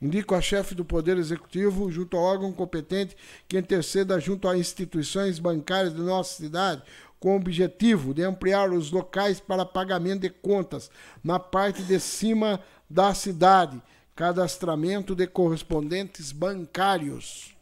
Indico 0.00 0.34
a 0.34 0.42
chefe 0.42 0.74
do 0.74 0.84
Poder 0.84 1.16
Executivo, 1.16 1.90
junto 1.90 2.18
ao 2.18 2.22
órgão 2.22 2.52
competente, 2.52 3.16
que 3.48 3.56
interceda 3.58 4.20
junto 4.20 4.46
a 4.46 4.56
instituições 4.56 5.38
bancárias 5.38 5.94
de 5.94 6.02
nossa 6.02 6.36
cidade, 6.36 6.82
com 7.18 7.32
o 7.32 7.36
objetivo 7.36 8.12
de 8.12 8.22
ampliar 8.22 8.70
os 8.70 8.90
locais 8.90 9.40
para 9.40 9.64
pagamento 9.64 10.22
de 10.22 10.30
contas 10.30 10.90
na 11.22 11.38
parte 11.38 11.82
de 11.82 11.98
cima 11.98 12.60
da 12.88 13.14
cidade, 13.14 13.82
cadastramento 14.14 15.14
de 15.14 15.26
correspondentes 15.26 16.32
bancários. 16.32 17.54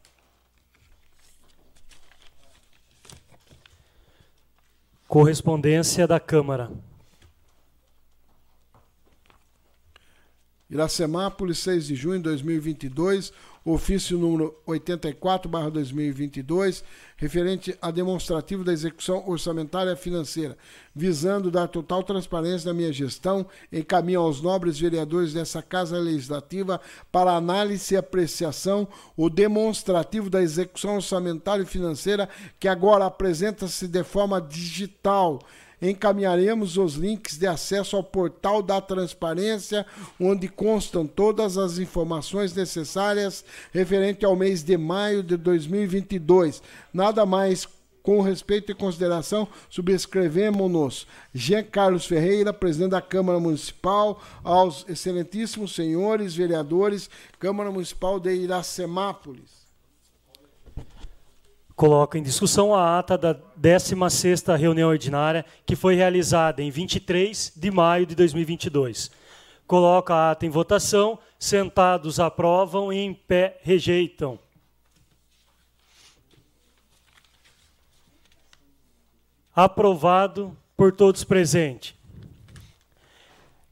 Correspondência 5.09 6.07
da 6.07 6.19
Câmara. 6.19 6.71
Iracemápolis, 10.75 11.59
6 11.59 11.87
de 11.87 11.95
junho 11.95 12.17
de 12.17 12.25
2022, 12.25 13.33
ofício 13.65 14.19
número 14.19 14.57
84/2022, 14.67 16.83
referente 17.17 17.79
a 17.81 17.93
demonstrativo 17.93 18.65
da 18.65 18.73
execução 18.73 19.23
orçamentária 19.25 19.95
financeira, 19.95 20.59
visando 20.93 21.49
dar 21.49 21.69
total 21.69 22.03
transparência 22.03 22.67
na 22.67 22.75
minha 22.75 22.93
gestão, 22.93 23.47
encaminho 23.73 24.21
aos 24.21 24.43
nobres 24.43 24.77
vereadores 24.77 25.33
dessa 25.33 25.63
Casa 25.63 25.97
Legislativa 25.97 26.81
para 27.13 27.37
análise 27.37 27.95
e 27.95 27.97
apreciação 27.97 28.89
o 29.17 29.31
demonstrativo 29.31 30.29
da 30.29 30.43
execução 30.43 30.97
orçamentária 30.97 31.63
e 31.63 31.67
financeira 31.67 32.29
que 32.59 32.67
agora 32.67 33.07
apresenta-se 33.07 33.87
de 33.87 34.03
forma 34.03 34.41
digital 34.41 35.39
encaminharemos 35.91 36.77
os 36.77 36.95
links 36.95 37.37
de 37.37 37.47
acesso 37.47 37.97
ao 37.97 38.03
portal 38.03 38.63
da 38.63 38.81
transparência, 38.81 39.87
onde 40.19 40.49
constam 40.49 41.07
todas 41.07 41.59
as 41.59 41.79
informações 41.79 42.55
necessárias 42.55 43.45
referente 43.73 44.25
ao 44.25 44.37
mês 44.37 44.63
de 44.63 44.77
maio 44.77 45.23
de 45.23 45.37
2022. 45.37 46.63
Nada 46.93 47.27
mais 47.27 47.69
com 48.05 48.21
respeito 48.21 48.71
e 48.71 48.75
consideração, 48.75 49.49
subscrevemos-nos 49.71 51.07
Jean 51.33 51.63
Carlos 51.63 52.05
Ferreira, 52.05 52.53
presidente 52.53 52.91
da 52.91 53.01
Câmara 53.01 53.41
Municipal, 53.41 54.23
aos 54.45 54.85
excelentíssimos 54.87 55.75
senhores 55.75 56.35
vereadores, 56.35 57.09
Câmara 57.39 57.71
Municipal 57.71 58.21
de 58.21 58.35
Iracemápolis. 58.35 59.64
Coloco 61.77 62.17
em 62.17 62.23
discussão 62.23 62.73
a 62.73 62.99
ata 62.99 63.19
da 63.19 63.35
16ª 63.35 64.57
reunião 64.57 64.89
ordinária, 64.89 65.45
que 65.67 65.75
foi 65.75 65.97
realizada 65.97 66.63
em 66.63 66.71
23 66.71 67.53
de 67.57 67.71
maio 67.71 68.07
de 68.07 68.15
2022. 68.15 69.11
Coloco 69.67 70.13
a 70.13 70.31
ata 70.31 70.47
em 70.47 70.51
votação. 70.51 71.19
Sentados 71.37 72.21
aprovam 72.21 72.93
e 72.93 72.99
em 72.99 73.13
pé 73.13 73.59
rejeitam. 73.63 74.39
Aprovado 79.55 80.57
por 80.77 80.93
todos 80.93 81.25
presentes. 81.25 81.95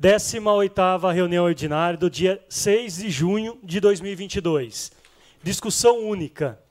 18ª 0.01 1.13
reunião 1.13 1.45
ordinária 1.45 1.97
do 1.97 2.11
dia 2.11 2.45
6 2.49 2.97
de 2.97 3.11
junho 3.11 3.59
de 3.63 3.79
2022. 3.79 4.91
Discussão 5.43 6.01
única 6.01 6.62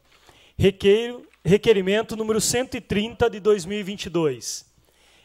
Requeiro, 0.61 1.23
requerimento 1.43 2.15
número 2.15 2.39
130 2.39 3.31
de 3.31 3.39
2022. 3.39 4.63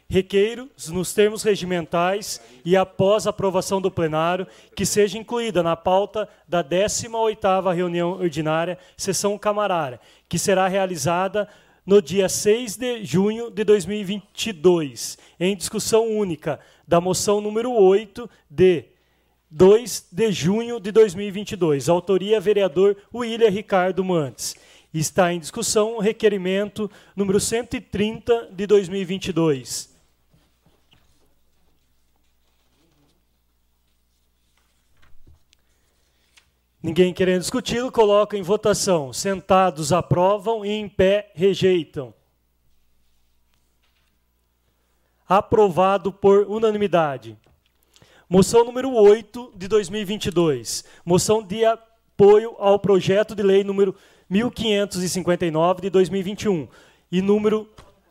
Requeiro, 0.08 0.66
nos 0.88 1.12
termos 1.12 1.42
regimentais 1.42 2.40
e 2.64 2.74
após 2.74 3.26
aprovação 3.26 3.78
do 3.78 3.90
plenário, 3.90 4.46
que 4.74 4.86
seja 4.86 5.18
incluída 5.18 5.62
na 5.62 5.76
pauta 5.76 6.26
da 6.48 6.64
18ª 6.64 7.74
reunião 7.74 8.12
ordinária, 8.12 8.78
sessão 8.96 9.36
camarária, 9.36 10.00
que 10.26 10.38
será 10.38 10.68
realizada 10.68 11.46
no 11.84 12.00
dia 12.00 12.30
6 12.30 12.78
de 12.78 13.04
junho 13.04 13.50
de 13.50 13.62
2022, 13.62 15.18
em 15.38 15.54
discussão 15.54 16.08
única 16.08 16.58
da 16.88 16.98
moção 16.98 17.42
número 17.42 17.72
8 17.72 18.26
de 18.48 18.86
2 19.50 20.06
de 20.10 20.32
junho 20.32 20.80
de 20.80 20.90
2022. 20.90 21.90
Autoria 21.90 22.40
vereador 22.40 22.96
William 23.14 23.50
Ricardo 23.50 24.02
Mantes 24.02 24.56
Está 24.98 25.30
em 25.30 25.38
discussão 25.38 25.96
o 25.96 26.00
requerimento 26.00 26.90
número 27.14 27.38
130 27.38 28.48
de 28.50 28.66
2022. 28.66 29.94
Ninguém 36.82 37.12
querendo 37.12 37.42
discuti-lo, 37.42 37.92
coloca 37.92 38.38
em 38.38 38.42
votação. 38.42 39.12
Sentados 39.12 39.92
aprovam 39.92 40.64
e 40.64 40.70
em 40.70 40.88
pé 40.88 41.30
rejeitam. 41.34 42.14
Aprovado 45.28 46.10
por 46.10 46.46
unanimidade. 46.48 47.36
Moção 48.30 48.64
número 48.64 48.90
8 48.94 49.52
de 49.54 49.68
2022. 49.68 50.86
Moção 51.04 51.42
de 51.42 51.66
apoio 51.66 52.56
ao 52.58 52.78
projeto 52.78 53.34
de 53.34 53.42
lei 53.42 53.62
número 53.62 53.94
1559 54.28 55.82
de 55.82 55.90
2021 55.90 56.68
e 57.10 57.22
número 57.22 57.68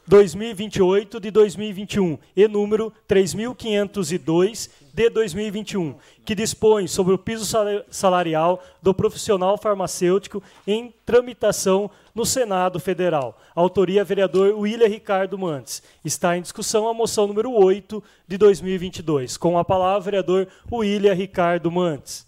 2028 0.08 1.19
de 1.19 1.32
2021 1.32 2.17
e 2.36 2.47
número 2.47 2.93
3502 3.08 4.69
de 4.93 5.10
2021, 5.10 5.95
que 6.23 6.36
dispõe 6.36 6.88
sobre 6.88 7.13
o 7.13 7.17
piso 7.17 7.45
salarial 7.89 8.63
do 8.82 8.93
profissional 8.93 9.58
farmacêutico 9.58 10.41
em 10.65 10.93
tramitação 11.06 11.89
no 12.13 12.25
Senado 12.25 12.80
Federal. 12.80 13.38
Autoria 13.56 14.04
vereador 14.04 14.58
William 14.58 14.88
Ricardo 14.88 15.38
Mantes. 15.38 15.82
Está 16.04 16.38
em 16.38 16.41
discussão 16.41 16.88
a 16.88 16.93
moção 16.93 17.28
número 17.28 17.51
8 17.51 18.01
de 18.28 18.38
2022. 18.38 19.38
Com 19.38 19.58
a 19.58 19.65
palavra 19.65 20.04
vereador 20.04 20.47
William 20.71 21.13
Ricardo 21.13 21.71
Mantes. 21.71 22.25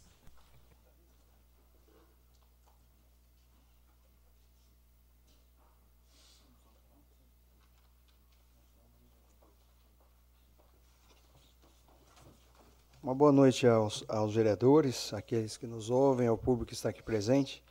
Uma 13.08 13.16
boa 13.16 13.32
noite 13.32 13.66
aos, 13.66 14.04
aos 14.10 14.36
vereadores, 14.36 15.14
aqueles 15.14 15.56
que 15.56 15.66
nos 15.66 15.90
ouvem, 15.90 16.28
ao 16.28 16.38
público 16.38 16.66
que 16.66 16.74
está 16.74 16.90
aqui 16.90 17.02
presente. 17.02 17.64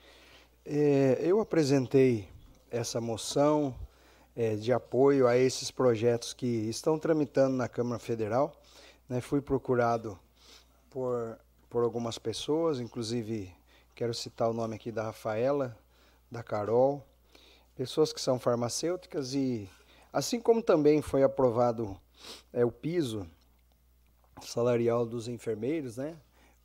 É, 0.65 1.19
eu 1.21 1.43
apresentei 1.43 2.27
essa 2.71 3.03
moção 3.03 3.75
é, 4.35 4.57
de 4.57 4.73
apoio 4.73 5.27
a 5.27 5.37
esses 5.37 5.71
projetos 5.71 6.33
que 6.33 6.47
estão 6.47 6.99
tramitando 6.99 7.55
na 7.55 7.69
Câmara 7.69 7.99
Federal. 7.99 8.51
Né, 9.07 9.21
fui 9.21 9.43
procurado 9.43 10.19
por, 10.89 11.39
por 11.69 11.85
algumas 11.85 12.19
pessoas, 12.19 12.81
inclusive 12.81 13.53
quero 13.95 14.15
citar 14.15 14.49
o 14.49 14.55
nome 14.55 14.77
aqui 14.77 14.91
da 14.91 15.03
Rafaela, 15.03 15.77
da 16.31 16.43
Carol, 16.43 17.07
pessoas 17.75 18.11
que 18.11 18.23
são 18.23 18.39
farmacêuticas 18.39 19.35
e 19.35 19.69
assim 20.11 20.41
como 20.41 20.63
também 20.63 21.03
foi 21.03 21.23
aprovado 21.23 21.95
é, 22.55 22.65
o 22.65 22.73
piso 22.73 23.27
salarial 24.43 25.07
dos 25.07 25.29
enfermeiros, 25.29 25.97
né? 25.97 26.17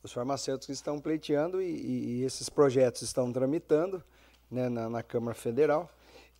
Os 0.04 0.12
farmacêuticos 0.12 0.76
estão 0.76 1.00
pleiteando 1.00 1.62
e, 1.62 2.20
e 2.20 2.24
esses 2.24 2.50
projetos 2.50 3.04
estão 3.04 3.32
tramitando 3.32 4.04
né, 4.50 4.68
na, 4.68 4.90
na, 4.90 5.04
Câmara 5.04 5.36
Federal. 5.36 5.90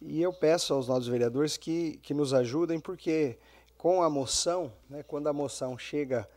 E 0.02 0.22
eu 0.22 0.34
peço 0.34 0.74
aos 0.74 0.88
nossos 0.88 1.08
vereadores 1.08 1.58
que, 1.58 1.98
que 1.98 2.14
nos 2.14 2.34
ajudem, 2.34 2.80
porque 2.80 3.38
com 3.78 4.02
a 4.02 4.10
moção, 4.10 4.74
né, 4.90 5.04
quando 5.04 5.28
a 5.28 5.34
moção 5.34 5.78
chega 5.78 6.28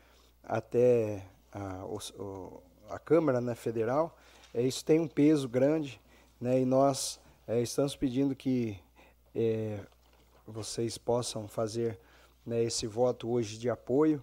até 0.43 1.27
a, 1.51 1.85
o, 1.87 2.63
a 2.91 2.99
Câmara 2.99 3.41
né, 3.41 3.55
Federal, 3.55 4.17
é, 4.53 4.63
isso 4.63 4.85
tem 4.85 5.01
um 5.01 5.09
peso 5.09 5.49
grande 5.49 6.01
né, 6.39 6.61
e 6.61 6.67
nós 6.67 7.19
é, 7.49 7.61
estamos 7.61 7.97
pedindo 7.97 8.37
que 8.37 8.79
é, 9.35 9.81
vocês 10.47 10.99
possam 10.99 11.49
fazer 11.49 11.99
né, 12.45 12.63
esse 12.63 12.87
voto 12.87 13.31
hoje 13.31 13.59
de 13.59 13.71
apoio 13.71 14.23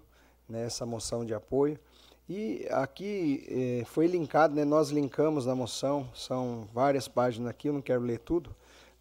né, 0.51 0.67
moção 0.85 1.25
de 1.25 1.33
apoio. 1.33 1.79
E 2.29 2.67
aqui 2.69 3.45
eh, 3.49 3.85
foi 3.85 4.05
linkado, 4.05 4.53
né, 4.53 4.63
nós 4.63 4.89
linkamos 4.89 5.45
na 5.45 5.55
moção, 5.55 6.09
são 6.13 6.67
várias 6.73 7.07
páginas 7.07 7.49
aqui, 7.49 7.67
eu 7.67 7.73
não 7.73 7.81
quero 7.81 8.01
ler 8.01 8.19
tudo, 8.19 8.55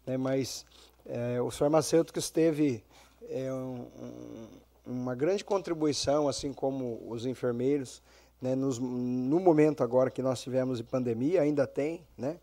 né, 0.05 0.17
mas 0.17 0.65
eh, 1.05 1.39
os 1.41 1.57
farmacêuticos 1.57 2.29
teve 2.29 2.83
é 3.29 3.53
um, 3.53 3.87
um, 4.01 4.47
uma 4.85 5.15
grande 5.15 5.45
contribuição, 5.45 6.27
assim 6.27 6.51
como 6.51 7.01
os 7.07 7.25
enfermeiros, 7.25 8.01
né, 8.41 8.55
nos, 8.55 8.79
no 8.79 9.39
momento 9.39 9.83
agora 9.83 10.09
que 10.09 10.21
nós 10.21 10.41
tivemos 10.41 10.79
de 10.79 10.83
pandemia, 10.83 11.41
ainda 11.41 11.67
tem, 11.67 12.01
né, 12.17 12.37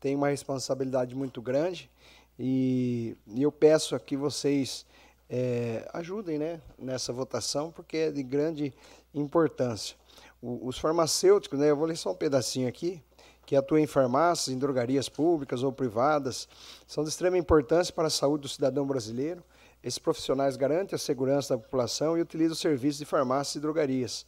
tem 0.00 0.14
uma 0.14 0.28
responsabilidade 0.28 1.14
muito 1.14 1.40
grande 1.40 1.90
e, 2.38 3.16
e 3.28 3.42
eu 3.42 3.52
peço 3.52 3.98
que 4.00 4.16
vocês 4.16 4.84
é, 5.28 5.88
ajudem 5.92 6.38
né, 6.38 6.60
nessa 6.78 7.12
votação, 7.12 7.70
porque 7.70 7.96
é 7.96 8.10
de 8.10 8.22
grande 8.22 8.72
importância. 9.12 9.96
O, 10.40 10.66
os 10.66 10.78
farmacêuticos, 10.78 11.58
né, 11.58 11.70
eu 11.70 11.76
vou 11.76 11.86
ler 11.86 11.96
só 11.96 12.12
um 12.12 12.14
pedacinho 12.14 12.68
aqui, 12.68 13.02
que 13.46 13.56
atuam 13.56 13.78
em 13.78 13.86
farmácias, 13.86 14.54
em 14.54 14.58
drogarias 14.58 15.08
públicas 15.08 15.62
ou 15.62 15.72
privadas, 15.72 16.48
são 16.86 17.04
de 17.04 17.10
extrema 17.10 17.36
importância 17.36 17.92
para 17.92 18.06
a 18.06 18.10
saúde 18.10 18.42
do 18.42 18.48
cidadão 18.48 18.86
brasileiro. 18.86 19.42
Esses 19.82 19.98
profissionais 19.98 20.56
garantem 20.56 20.96
a 20.96 20.98
segurança 20.98 21.54
da 21.54 21.62
população 21.62 22.16
e 22.16 22.22
utilizam 22.22 22.54
serviços 22.54 22.98
de 22.98 23.04
farmácias 23.04 23.56
e 23.56 23.60
drogarias. 23.60 24.24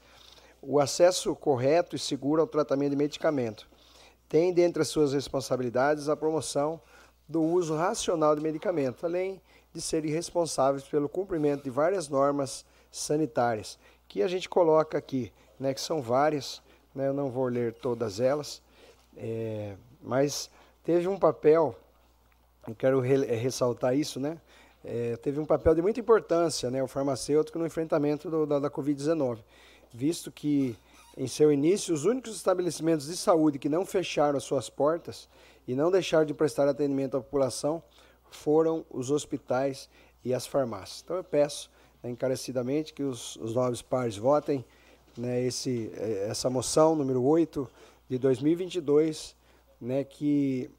O 0.60 0.78
acesso 0.78 1.34
correto 1.34 1.96
e 1.96 1.98
seguro 1.98 2.42
ao 2.42 2.46
tratamento 2.46 2.90
de 2.90 2.96
medicamento. 2.96 3.66
Tem 4.28 4.52
dentre 4.52 4.82
as 4.82 4.88
suas 4.88 5.12
responsabilidades 5.12 6.08
a 6.08 6.16
promoção 6.16 6.80
do 7.28 7.42
uso 7.42 7.74
racional 7.74 8.36
de 8.36 8.42
medicamento, 8.42 9.04
além 9.06 9.34
de 9.34 9.40
serem 9.80 10.10
responsáveis 10.10 10.84
pelo 10.84 11.08
cumprimento 11.08 11.64
de 11.64 11.70
várias 11.70 12.08
normas 12.08 12.64
sanitárias, 12.90 13.78
que 14.08 14.22
a 14.22 14.28
gente 14.28 14.48
coloca 14.48 14.96
aqui, 14.96 15.32
né, 15.58 15.74
que 15.74 15.80
são 15.80 16.00
várias, 16.00 16.62
né, 16.94 17.08
eu 17.08 17.12
não 17.12 17.30
vou 17.30 17.46
ler 17.46 17.74
todas 17.74 18.20
elas, 18.20 18.62
é, 19.16 19.74
mas 20.02 20.50
teve 20.84 21.08
um 21.08 21.18
papel, 21.18 21.74
eu 22.66 22.74
quero 22.74 23.00
re, 23.00 23.24
é, 23.26 23.34
ressaltar 23.34 23.96
isso, 23.96 24.18
né, 24.20 24.40
é, 24.84 25.16
teve 25.16 25.40
um 25.40 25.44
papel 25.44 25.74
de 25.74 25.82
muita 25.82 26.00
importância, 26.00 26.70
né, 26.70 26.82
o 26.82 26.86
farmacêutico 26.86 27.58
no 27.58 27.66
enfrentamento 27.66 28.30
do, 28.30 28.46
da, 28.46 28.58
da 28.58 28.70
Covid-19, 28.70 29.38
visto 29.92 30.30
que 30.30 30.76
em 31.16 31.26
seu 31.26 31.50
início 31.50 31.94
os 31.94 32.04
únicos 32.04 32.36
estabelecimentos 32.36 33.06
de 33.06 33.16
saúde 33.16 33.58
que 33.58 33.68
não 33.68 33.84
fecharam 33.84 34.36
as 34.36 34.44
suas 34.44 34.68
portas 34.68 35.28
e 35.66 35.74
não 35.74 35.90
deixaram 35.90 36.26
de 36.26 36.34
prestar 36.34 36.68
atendimento 36.68 37.16
à 37.16 37.20
população 37.20 37.82
foram 38.30 38.84
os 38.90 39.10
hospitais 39.10 39.88
e 40.24 40.34
as 40.34 40.46
farmácias. 40.46 41.02
Então 41.04 41.16
eu 41.16 41.24
peço 41.24 41.70
né, 42.02 42.10
encarecidamente 42.10 42.92
que 42.92 43.02
os, 43.02 43.36
os 43.36 43.54
nobres 43.54 43.82
pares 43.82 44.16
votem 44.16 44.64
né, 45.16 45.42
esse, 45.42 45.90
eh, 45.94 46.26
essa 46.28 46.50
moção 46.50 46.94
número 46.94 47.22
8 47.22 47.68
de 48.08 48.18
2022, 48.18 49.34
né, 49.80 50.04
que 50.04 50.70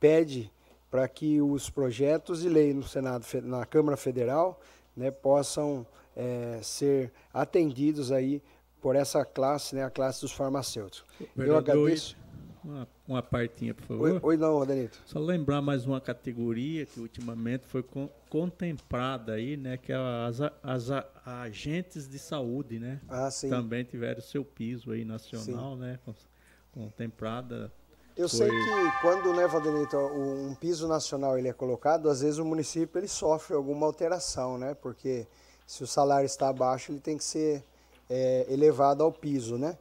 pede 0.00 0.50
para 0.90 1.06
que 1.08 1.40
os 1.40 1.68
projetos 1.68 2.40
de 2.40 2.48
lei 2.48 2.72
no 2.72 2.82
Senado, 2.82 3.26
na 3.42 3.66
Câmara 3.66 3.96
Federal, 3.96 4.60
né, 4.96 5.10
possam 5.10 5.86
é, 6.16 6.58
ser 6.62 7.12
atendidos 7.32 8.10
aí 8.10 8.42
por 8.80 8.96
essa 8.96 9.24
classe, 9.24 9.74
né, 9.74 9.84
a 9.84 9.90
classe 9.90 10.20
dos 10.22 10.32
farmacêuticos. 10.32 11.04
Eu 11.36 11.56
agradeço. 11.56 12.16
Uma, 12.66 12.88
uma 13.06 13.22
partinha, 13.22 13.72
por 13.72 13.86
favor. 13.86 14.10
Oi, 14.10 14.20
oi 14.20 14.36
não, 14.36 14.66
Danito. 14.66 15.00
Só 15.06 15.20
lembrar 15.20 15.62
mais 15.62 15.86
uma 15.86 16.00
categoria 16.00 16.84
que 16.84 16.98
ultimamente 16.98 17.64
foi 17.64 17.80
con 17.80 18.08
contemplada 18.28 19.34
aí, 19.34 19.56
né? 19.56 19.76
Que 19.76 19.92
é 19.92 19.96
as, 19.96 20.40
as 20.64 21.04
agentes 21.24 22.08
de 22.08 22.18
saúde, 22.18 22.80
né? 22.80 23.00
Ah, 23.08 23.30
sim. 23.30 23.48
Também 23.48 23.84
tiveram 23.84 24.20
seu 24.20 24.44
piso 24.44 24.90
aí 24.90 25.04
nacional, 25.04 25.74
sim. 25.74 25.80
né? 25.80 25.98
Contemplada. 26.72 27.72
Eu 28.16 28.28
foi... 28.28 28.38
sei 28.38 28.48
que 28.48 29.00
quando, 29.00 29.32
né, 29.32 29.46
Valdenito, 29.46 29.96
um 29.96 30.52
piso 30.56 30.88
nacional 30.88 31.38
ele 31.38 31.46
é 31.46 31.52
colocado, 31.52 32.10
às 32.10 32.20
vezes 32.20 32.38
o 32.38 32.44
município 32.44 32.98
ele 32.98 33.06
sofre 33.06 33.54
alguma 33.54 33.86
alteração, 33.86 34.58
né? 34.58 34.74
Porque 34.74 35.28
se 35.64 35.84
o 35.84 35.86
salário 35.86 36.26
está 36.26 36.48
abaixo, 36.48 36.90
ele 36.90 37.00
tem 37.00 37.16
que 37.16 37.24
ser 37.24 37.64
é, 38.10 38.44
elevado 38.52 39.04
ao 39.04 39.12
piso, 39.12 39.56
né? 39.56 39.78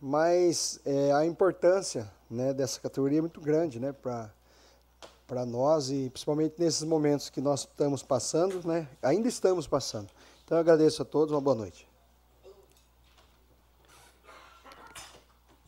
Mas 0.00 0.80
é, 0.84 1.12
a 1.12 1.26
importância 1.26 2.19
né, 2.30 2.54
dessa 2.54 2.80
categoria 2.80 3.18
é 3.18 3.20
muito 3.20 3.40
grande 3.40 3.80
né, 3.80 3.92
para 3.92 5.44
nós 5.46 5.90
e 5.90 6.08
principalmente 6.10 6.54
nesses 6.58 6.84
momentos 6.84 7.28
que 7.28 7.40
nós 7.40 7.60
estamos 7.60 8.02
passando, 8.02 8.66
né, 8.66 8.88
ainda 9.02 9.28
estamos 9.28 9.66
passando. 9.66 10.08
Então 10.44 10.56
eu 10.56 10.60
agradeço 10.60 11.02
a 11.02 11.04
todos, 11.04 11.32
uma 11.32 11.40
boa 11.40 11.56
noite. 11.56 11.88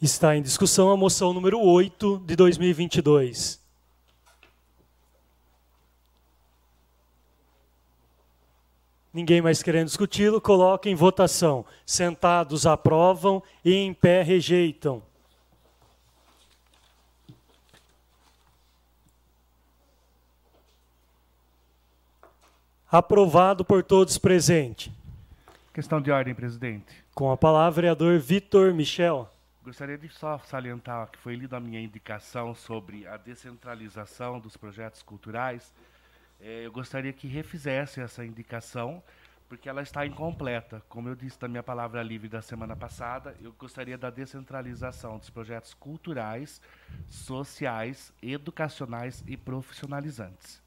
Está 0.00 0.36
em 0.36 0.42
discussão 0.42 0.90
a 0.90 0.96
moção 0.96 1.32
número 1.32 1.60
8 1.60 2.18
de 2.26 2.34
2022. 2.34 3.60
Ninguém 9.12 9.42
mais 9.42 9.62
querendo 9.62 9.86
discuti-lo, 9.86 10.40
coloca 10.40 10.88
em 10.88 10.94
votação. 10.94 11.64
Sentados 11.84 12.66
aprovam 12.66 13.42
e 13.64 13.74
em 13.74 13.92
pé 13.92 14.22
rejeitam. 14.22 15.02
Aprovado 22.92 23.64
por 23.64 23.82
todos 23.82 24.18
presentes. 24.18 24.92
Questão 25.72 25.98
de 25.98 26.10
ordem, 26.10 26.34
presidente. 26.34 27.02
Com 27.14 27.30
a 27.30 27.38
palavra, 27.38 27.70
vereador 27.70 28.18
Vitor 28.18 28.74
Michel. 28.74 29.30
Gostaria 29.64 29.96
de 29.96 30.10
só 30.10 30.38
salientar 30.40 31.08
que 31.10 31.16
foi 31.16 31.34
lida 31.34 31.56
a 31.56 31.60
minha 31.60 31.80
indicação 31.80 32.54
sobre 32.54 33.06
a 33.06 33.16
descentralização 33.16 34.38
dos 34.38 34.58
projetos 34.58 35.02
culturais. 35.02 35.72
É, 36.38 36.66
eu 36.66 36.70
gostaria 36.70 37.14
que 37.14 37.26
refizesse 37.26 37.98
essa 37.98 38.26
indicação, 38.26 39.02
porque 39.48 39.70
ela 39.70 39.80
está 39.80 40.04
incompleta. 40.04 40.82
Como 40.86 41.08
eu 41.08 41.14
disse 41.14 41.38
na 41.40 41.48
minha 41.48 41.62
palavra 41.62 42.02
livre 42.02 42.28
da 42.28 42.42
semana 42.42 42.76
passada, 42.76 43.34
eu 43.40 43.54
gostaria 43.54 43.96
da 43.96 44.10
descentralização 44.10 45.16
dos 45.16 45.30
projetos 45.30 45.72
culturais, 45.72 46.60
sociais, 47.08 48.12
educacionais 48.20 49.24
e 49.26 49.34
profissionalizantes. 49.34 50.60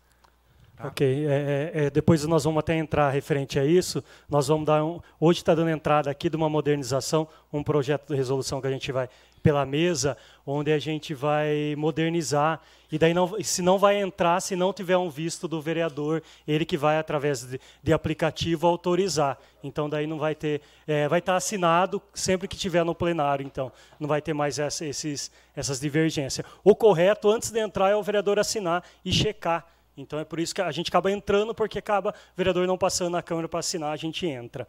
Tá. 0.76 0.88
Ok, 0.88 1.08
é, 1.08 1.32
é, 1.74 1.86
é, 1.86 1.90
depois 1.90 2.26
nós 2.26 2.44
vamos 2.44 2.60
até 2.60 2.76
entrar 2.76 3.10
referente 3.10 3.58
a 3.58 3.66
isso. 3.66 4.04
Nós 4.30 4.48
vamos 4.48 4.66
dar 4.66 4.84
um, 4.84 5.00
hoje 5.20 5.40
está 5.40 5.56
dando 5.56 5.70
entrada 5.70 6.12
aqui 6.12 6.30
de 6.30 6.36
uma 6.36 6.50
modernização, 6.50 7.28
um 7.52 7.64
projeto 7.64 8.10
de 8.10 8.16
resolução 8.16 8.60
que 8.60 8.68
a 8.68 8.72
gente 8.72 8.92
vai 8.92 9.08
pela 9.42 9.66
mesa, 9.66 10.18
onde 10.46 10.72
a 10.72 10.80
gente 10.80 11.14
vai 11.14 11.76
modernizar 11.78 12.60
e 12.92 12.98
daí 12.98 13.14
não, 13.14 13.44
se 13.44 13.62
não 13.62 13.78
vai 13.78 14.02
entrar 14.02 14.40
se 14.42 14.56
não 14.56 14.72
tiver 14.72 14.98
um 14.98 15.10
visto 15.10 15.48
do 15.48 15.62
vereador, 15.62 16.22
ele 16.48 16.66
que 16.66 16.78
vai 16.78 16.98
através 16.98 17.44
de, 17.44 17.60
de 17.82 17.94
aplicativo 17.94 18.68
autorizar. 18.68 19.38
Então 19.64 19.90
daí 19.90 20.08
não 20.08 20.18
vai 20.18 20.36
ter, 20.36 20.62
é, 20.88 21.08
vai 21.08 21.20
estar 21.20 21.36
assinado 21.36 22.02
sempre 22.14 22.48
que 22.48 22.56
tiver 22.56 22.86
no 22.86 22.96
plenário. 22.96 23.46
Então 23.46 23.72
não 24.00 24.08
vai 24.08 24.22
ter 24.22 24.34
mais 24.34 24.60
essa, 24.60 24.86
esses, 24.86 25.32
essas 25.56 25.80
divergências. 25.80 26.46
O 26.64 26.76
correto 26.76 27.30
antes 27.30 27.52
de 27.52 27.60
entrar 27.60 27.90
é 27.90 27.96
o 27.96 28.04
vereador 28.04 28.40
assinar 28.40 28.84
e 29.04 29.12
checar 29.12 29.66
então 29.98 30.20
é 30.20 30.26
por 30.26 30.40
isso 30.40 30.54
que 30.54 30.62
a 30.62 30.72
gente 30.72 30.90
acaba 30.90 31.12
entrando, 31.12 31.54
porque 31.54 31.80
acaba 31.80 32.12
o 32.12 32.38
vereador 32.38 32.68
não 32.68 32.78
passando 32.78 33.12
na 33.12 33.22
Câmara 33.22 33.48
para 33.48 33.60
assinar, 33.60 33.92
a 33.92 33.98
gente 33.98 34.26
entra. 34.26 34.68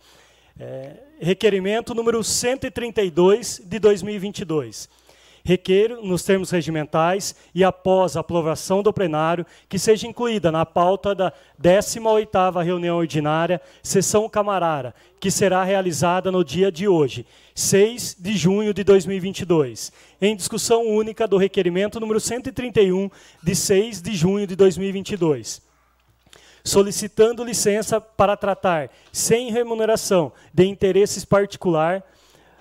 É, 0.58 0.96
requerimento 1.20 1.94
número 1.94 2.22
132 2.24 3.60
de 3.64 3.78
2022 3.78 5.05
requer, 5.46 5.96
nos 6.02 6.24
termos 6.24 6.50
regimentais 6.50 7.36
e 7.54 7.62
após 7.62 8.16
a 8.16 8.20
aprovação 8.20 8.82
do 8.82 8.92
plenário, 8.92 9.46
que 9.68 9.78
seja 9.78 10.04
incluída 10.04 10.50
na 10.50 10.66
pauta 10.66 11.14
da 11.14 11.32
18ª 11.62 12.64
reunião 12.64 12.96
ordinária, 12.96 13.60
sessão 13.80 14.28
camarara, 14.28 14.92
que 15.20 15.30
será 15.30 15.62
realizada 15.62 16.32
no 16.32 16.44
dia 16.44 16.72
de 16.72 16.88
hoje, 16.88 17.24
6 17.54 18.16
de 18.18 18.36
junho 18.36 18.74
de 18.74 18.82
2022, 18.82 19.92
em 20.20 20.34
discussão 20.34 20.84
única 20.84 21.28
do 21.28 21.36
requerimento 21.36 22.00
número 22.00 22.18
131, 22.18 23.08
de 23.40 23.54
6 23.54 24.02
de 24.02 24.16
junho 24.16 24.48
de 24.48 24.56
2022 24.56 25.64
solicitando 26.64 27.44
licença 27.44 28.00
para 28.00 28.36
tratar, 28.36 28.90
sem 29.12 29.52
remuneração, 29.52 30.32
de 30.52 30.66
interesses 30.66 31.24
particular 31.24 32.02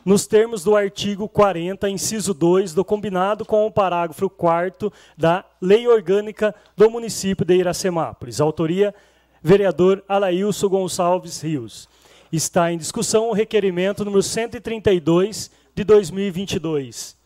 nos 0.06 0.28
termos 0.28 0.64
do 0.64 0.76
artigo 0.76 1.28
40, 1.28 1.90
inciso 1.90 2.32
2, 2.32 2.76
do 2.76 2.86
combinado 2.86 3.44
com 3.44 3.66
o 3.66 3.72
parágrafo 3.72 4.30
4 4.30 4.94
da 5.18 5.44
Lei 5.60 5.88
Orgânica 5.88 6.54
do 6.78 6.90
município 6.92 7.44
de 7.44 7.56
Iracemápolis. 7.56 8.40
Autoria, 8.40 8.94
vereador 9.42 10.04
Alailson 10.08 10.70
Gonçalves 10.70 11.42
Rios. 11.42 11.90
Está 12.32 12.72
em 12.72 12.78
discussão 12.78 13.30
o 13.30 13.34
requerimento 13.34 14.06
número 14.06 14.22
132 14.22 15.50
de 15.74 15.84
2022. 15.84 17.18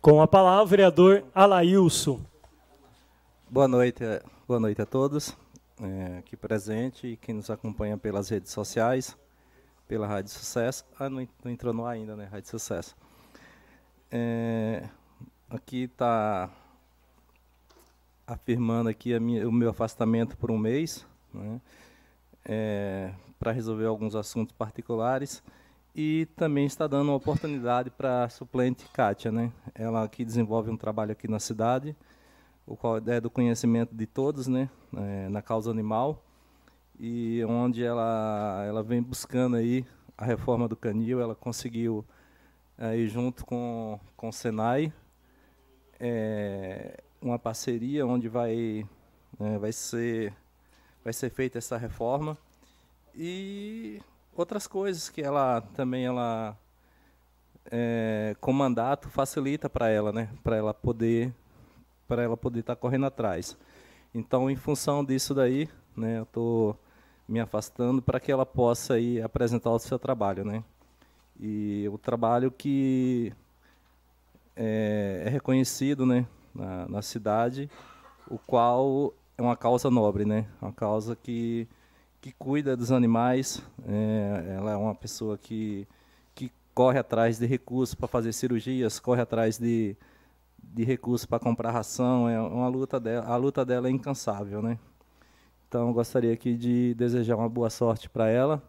Com 0.00 0.22
a 0.22 0.28
palavra, 0.28 0.66
vereador 0.66 1.24
Alailson. 1.34 2.20
Boa 3.50 3.66
noite, 3.66 4.04
boa 4.46 4.60
noite 4.60 4.80
a 4.80 4.86
todos 4.86 5.34
é, 5.80 6.18
aqui 6.18 6.36
presente 6.36 7.06
e 7.06 7.16
quem 7.16 7.34
nos 7.34 7.50
acompanha 7.50 7.96
pelas 7.96 8.28
redes 8.28 8.52
sociais 8.52 9.16
pela 9.86 10.06
Rádio 10.06 10.30
Sucesso. 10.30 10.84
Ah, 10.98 11.08
não, 11.08 11.26
não 11.44 11.50
entrou 11.50 11.72
no 11.72 11.86
ainda, 11.86 12.16
né? 12.16 12.24
Rádio 12.24 12.50
Sucesso. 12.50 12.96
É, 14.10 14.88
aqui 15.50 15.84
está 15.84 16.50
afirmando 18.26 18.88
aqui 18.88 19.18
minha, 19.18 19.48
o 19.48 19.52
meu 19.52 19.70
afastamento 19.70 20.36
por 20.36 20.50
um 20.50 20.56
mês, 20.58 21.06
né, 21.32 21.60
é, 22.44 23.12
para 23.38 23.52
resolver 23.52 23.84
alguns 23.84 24.14
assuntos 24.14 24.54
particulares 24.54 25.42
e 25.94 26.26
também 26.36 26.64
está 26.64 26.86
dando 26.86 27.08
uma 27.08 27.16
oportunidade 27.16 27.90
para 27.90 28.24
a 28.24 28.28
suplente 28.28 28.88
Kátia, 28.92 29.30
né? 29.30 29.52
Ela 29.74 30.08
que 30.08 30.24
desenvolve 30.24 30.70
um 30.70 30.76
trabalho 30.76 31.12
aqui 31.12 31.28
na 31.28 31.38
cidade, 31.38 31.94
o 32.66 32.76
qual 32.76 32.96
é 32.96 33.20
do 33.20 33.30
conhecimento 33.30 33.94
de 33.94 34.06
todos, 34.06 34.48
né? 34.48 34.68
É, 34.96 35.28
na 35.28 35.40
causa 35.40 35.70
animal 35.70 36.20
e 36.98 37.44
onde 37.44 37.84
ela 37.84 38.64
ela 38.66 38.82
vem 38.82 39.02
buscando 39.02 39.56
aí 39.56 39.84
a 40.16 40.24
reforma 40.24 40.68
do 40.68 40.76
canil, 40.76 41.20
ela 41.20 41.34
conseguiu 41.34 42.04
aí 42.78 43.08
junto 43.08 43.44
com 43.44 43.98
com 44.16 44.28
o 44.28 44.32
Senai 44.32 44.92
é, 46.00 47.02
uma 47.20 47.38
parceria 47.38 48.06
onde 48.06 48.28
vai 48.28 48.86
né, 49.38 49.58
vai 49.58 49.72
ser 49.72 50.32
vai 51.02 51.12
ser 51.12 51.30
feita 51.30 51.58
essa 51.58 51.76
reforma 51.76 52.36
e 53.14 54.00
outras 54.34 54.66
coisas 54.66 55.08
que 55.08 55.22
ela 55.22 55.60
também 55.60 56.06
ela 56.06 56.56
é, 57.70 58.36
com 58.40 58.52
mandato 58.52 59.08
facilita 59.08 59.68
para 59.70 59.88
ela, 59.88 60.12
né? 60.12 60.28
Para 60.42 60.56
ela 60.56 60.74
poder 60.74 61.32
para 62.06 62.22
ela 62.22 62.36
poder 62.36 62.60
estar 62.60 62.74
tá 62.74 62.80
correndo 62.80 63.06
atrás. 63.06 63.56
Então, 64.14 64.50
em 64.50 64.56
função 64.56 65.04
disso 65.04 65.34
daí, 65.34 65.68
né, 65.96 66.18
eu 66.18 66.24
estou 66.24 66.78
me 67.28 67.40
afastando 67.40 68.02
para 68.02 68.20
que 68.20 68.30
ela 68.30 68.46
possa 68.46 68.94
aí 68.94 69.20
apresentar 69.20 69.70
o 69.70 69.78
seu 69.78 69.98
trabalho, 69.98 70.44
né? 70.44 70.62
E 71.38 71.88
o 71.92 71.98
trabalho 71.98 72.50
que 72.50 73.32
é, 74.54 75.24
é 75.26 75.28
reconhecido, 75.28 76.06
né, 76.06 76.26
na, 76.54 76.88
na 76.88 77.02
cidade, 77.02 77.68
o 78.28 78.38
qual 78.38 79.12
é 79.36 79.42
uma 79.42 79.56
causa 79.56 79.90
nobre, 79.90 80.24
né? 80.24 80.46
Uma 80.60 80.72
causa 80.72 81.16
que 81.16 81.68
que 82.24 82.32
cuida 82.32 82.74
dos 82.74 82.90
animais. 82.90 83.62
É, 83.86 84.54
ela 84.56 84.72
é 84.72 84.76
uma 84.76 84.94
pessoa 84.94 85.36
que, 85.36 85.86
que 86.34 86.50
corre 86.74 86.98
atrás 86.98 87.38
de 87.38 87.44
recursos 87.44 87.94
para 87.94 88.08
fazer 88.08 88.32
cirurgias, 88.32 88.98
corre 88.98 89.20
atrás 89.20 89.58
de, 89.58 89.94
de 90.58 90.84
recursos 90.84 91.26
para 91.26 91.38
comprar 91.38 91.70
ração. 91.70 92.26
É 92.26 92.40
uma 92.40 92.68
luta 92.68 92.98
dela, 92.98 93.26
a 93.26 93.36
luta 93.36 93.62
dela 93.62 93.88
é 93.88 93.90
incansável, 93.90 94.62
né? 94.62 94.78
Então, 95.74 95.92
gostaria 95.92 96.32
aqui 96.32 96.54
de 96.54 96.94
desejar 96.94 97.34
uma 97.34 97.48
boa 97.48 97.68
sorte 97.68 98.08
para 98.08 98.28
ela, 98.28 98.62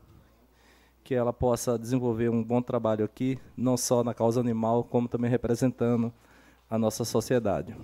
que 1.04 1.14
ela 1.14 1.32
possa 1.32 1.78
desenvolver 1.78 2.30
um 2.30 2.44
bom 2.44 2.64
trabalho 2.64 3.06
aqui, 3.06 3.38
não 3.56 3.78
só 3.78 4.04
na 4.04 4.12
causa 4.12 4.40
animal, 4.40 4.84
como 4.84 5.08
também 5.08 5.30
representando 5.30 6.12
a 6.68 6.80
nossa 6.80 7.06
sociedade. 7.06 7.78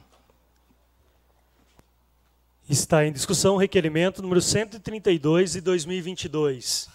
Está 2.67 3.05
em 3.05 3.11
discussão 3.11 3.53
o 3.53 3.57
requerimento 3.59 4.23
número 4.23 4.41
132 4.41 5.51
de 5.51 5.61
2022. 5.61 6.89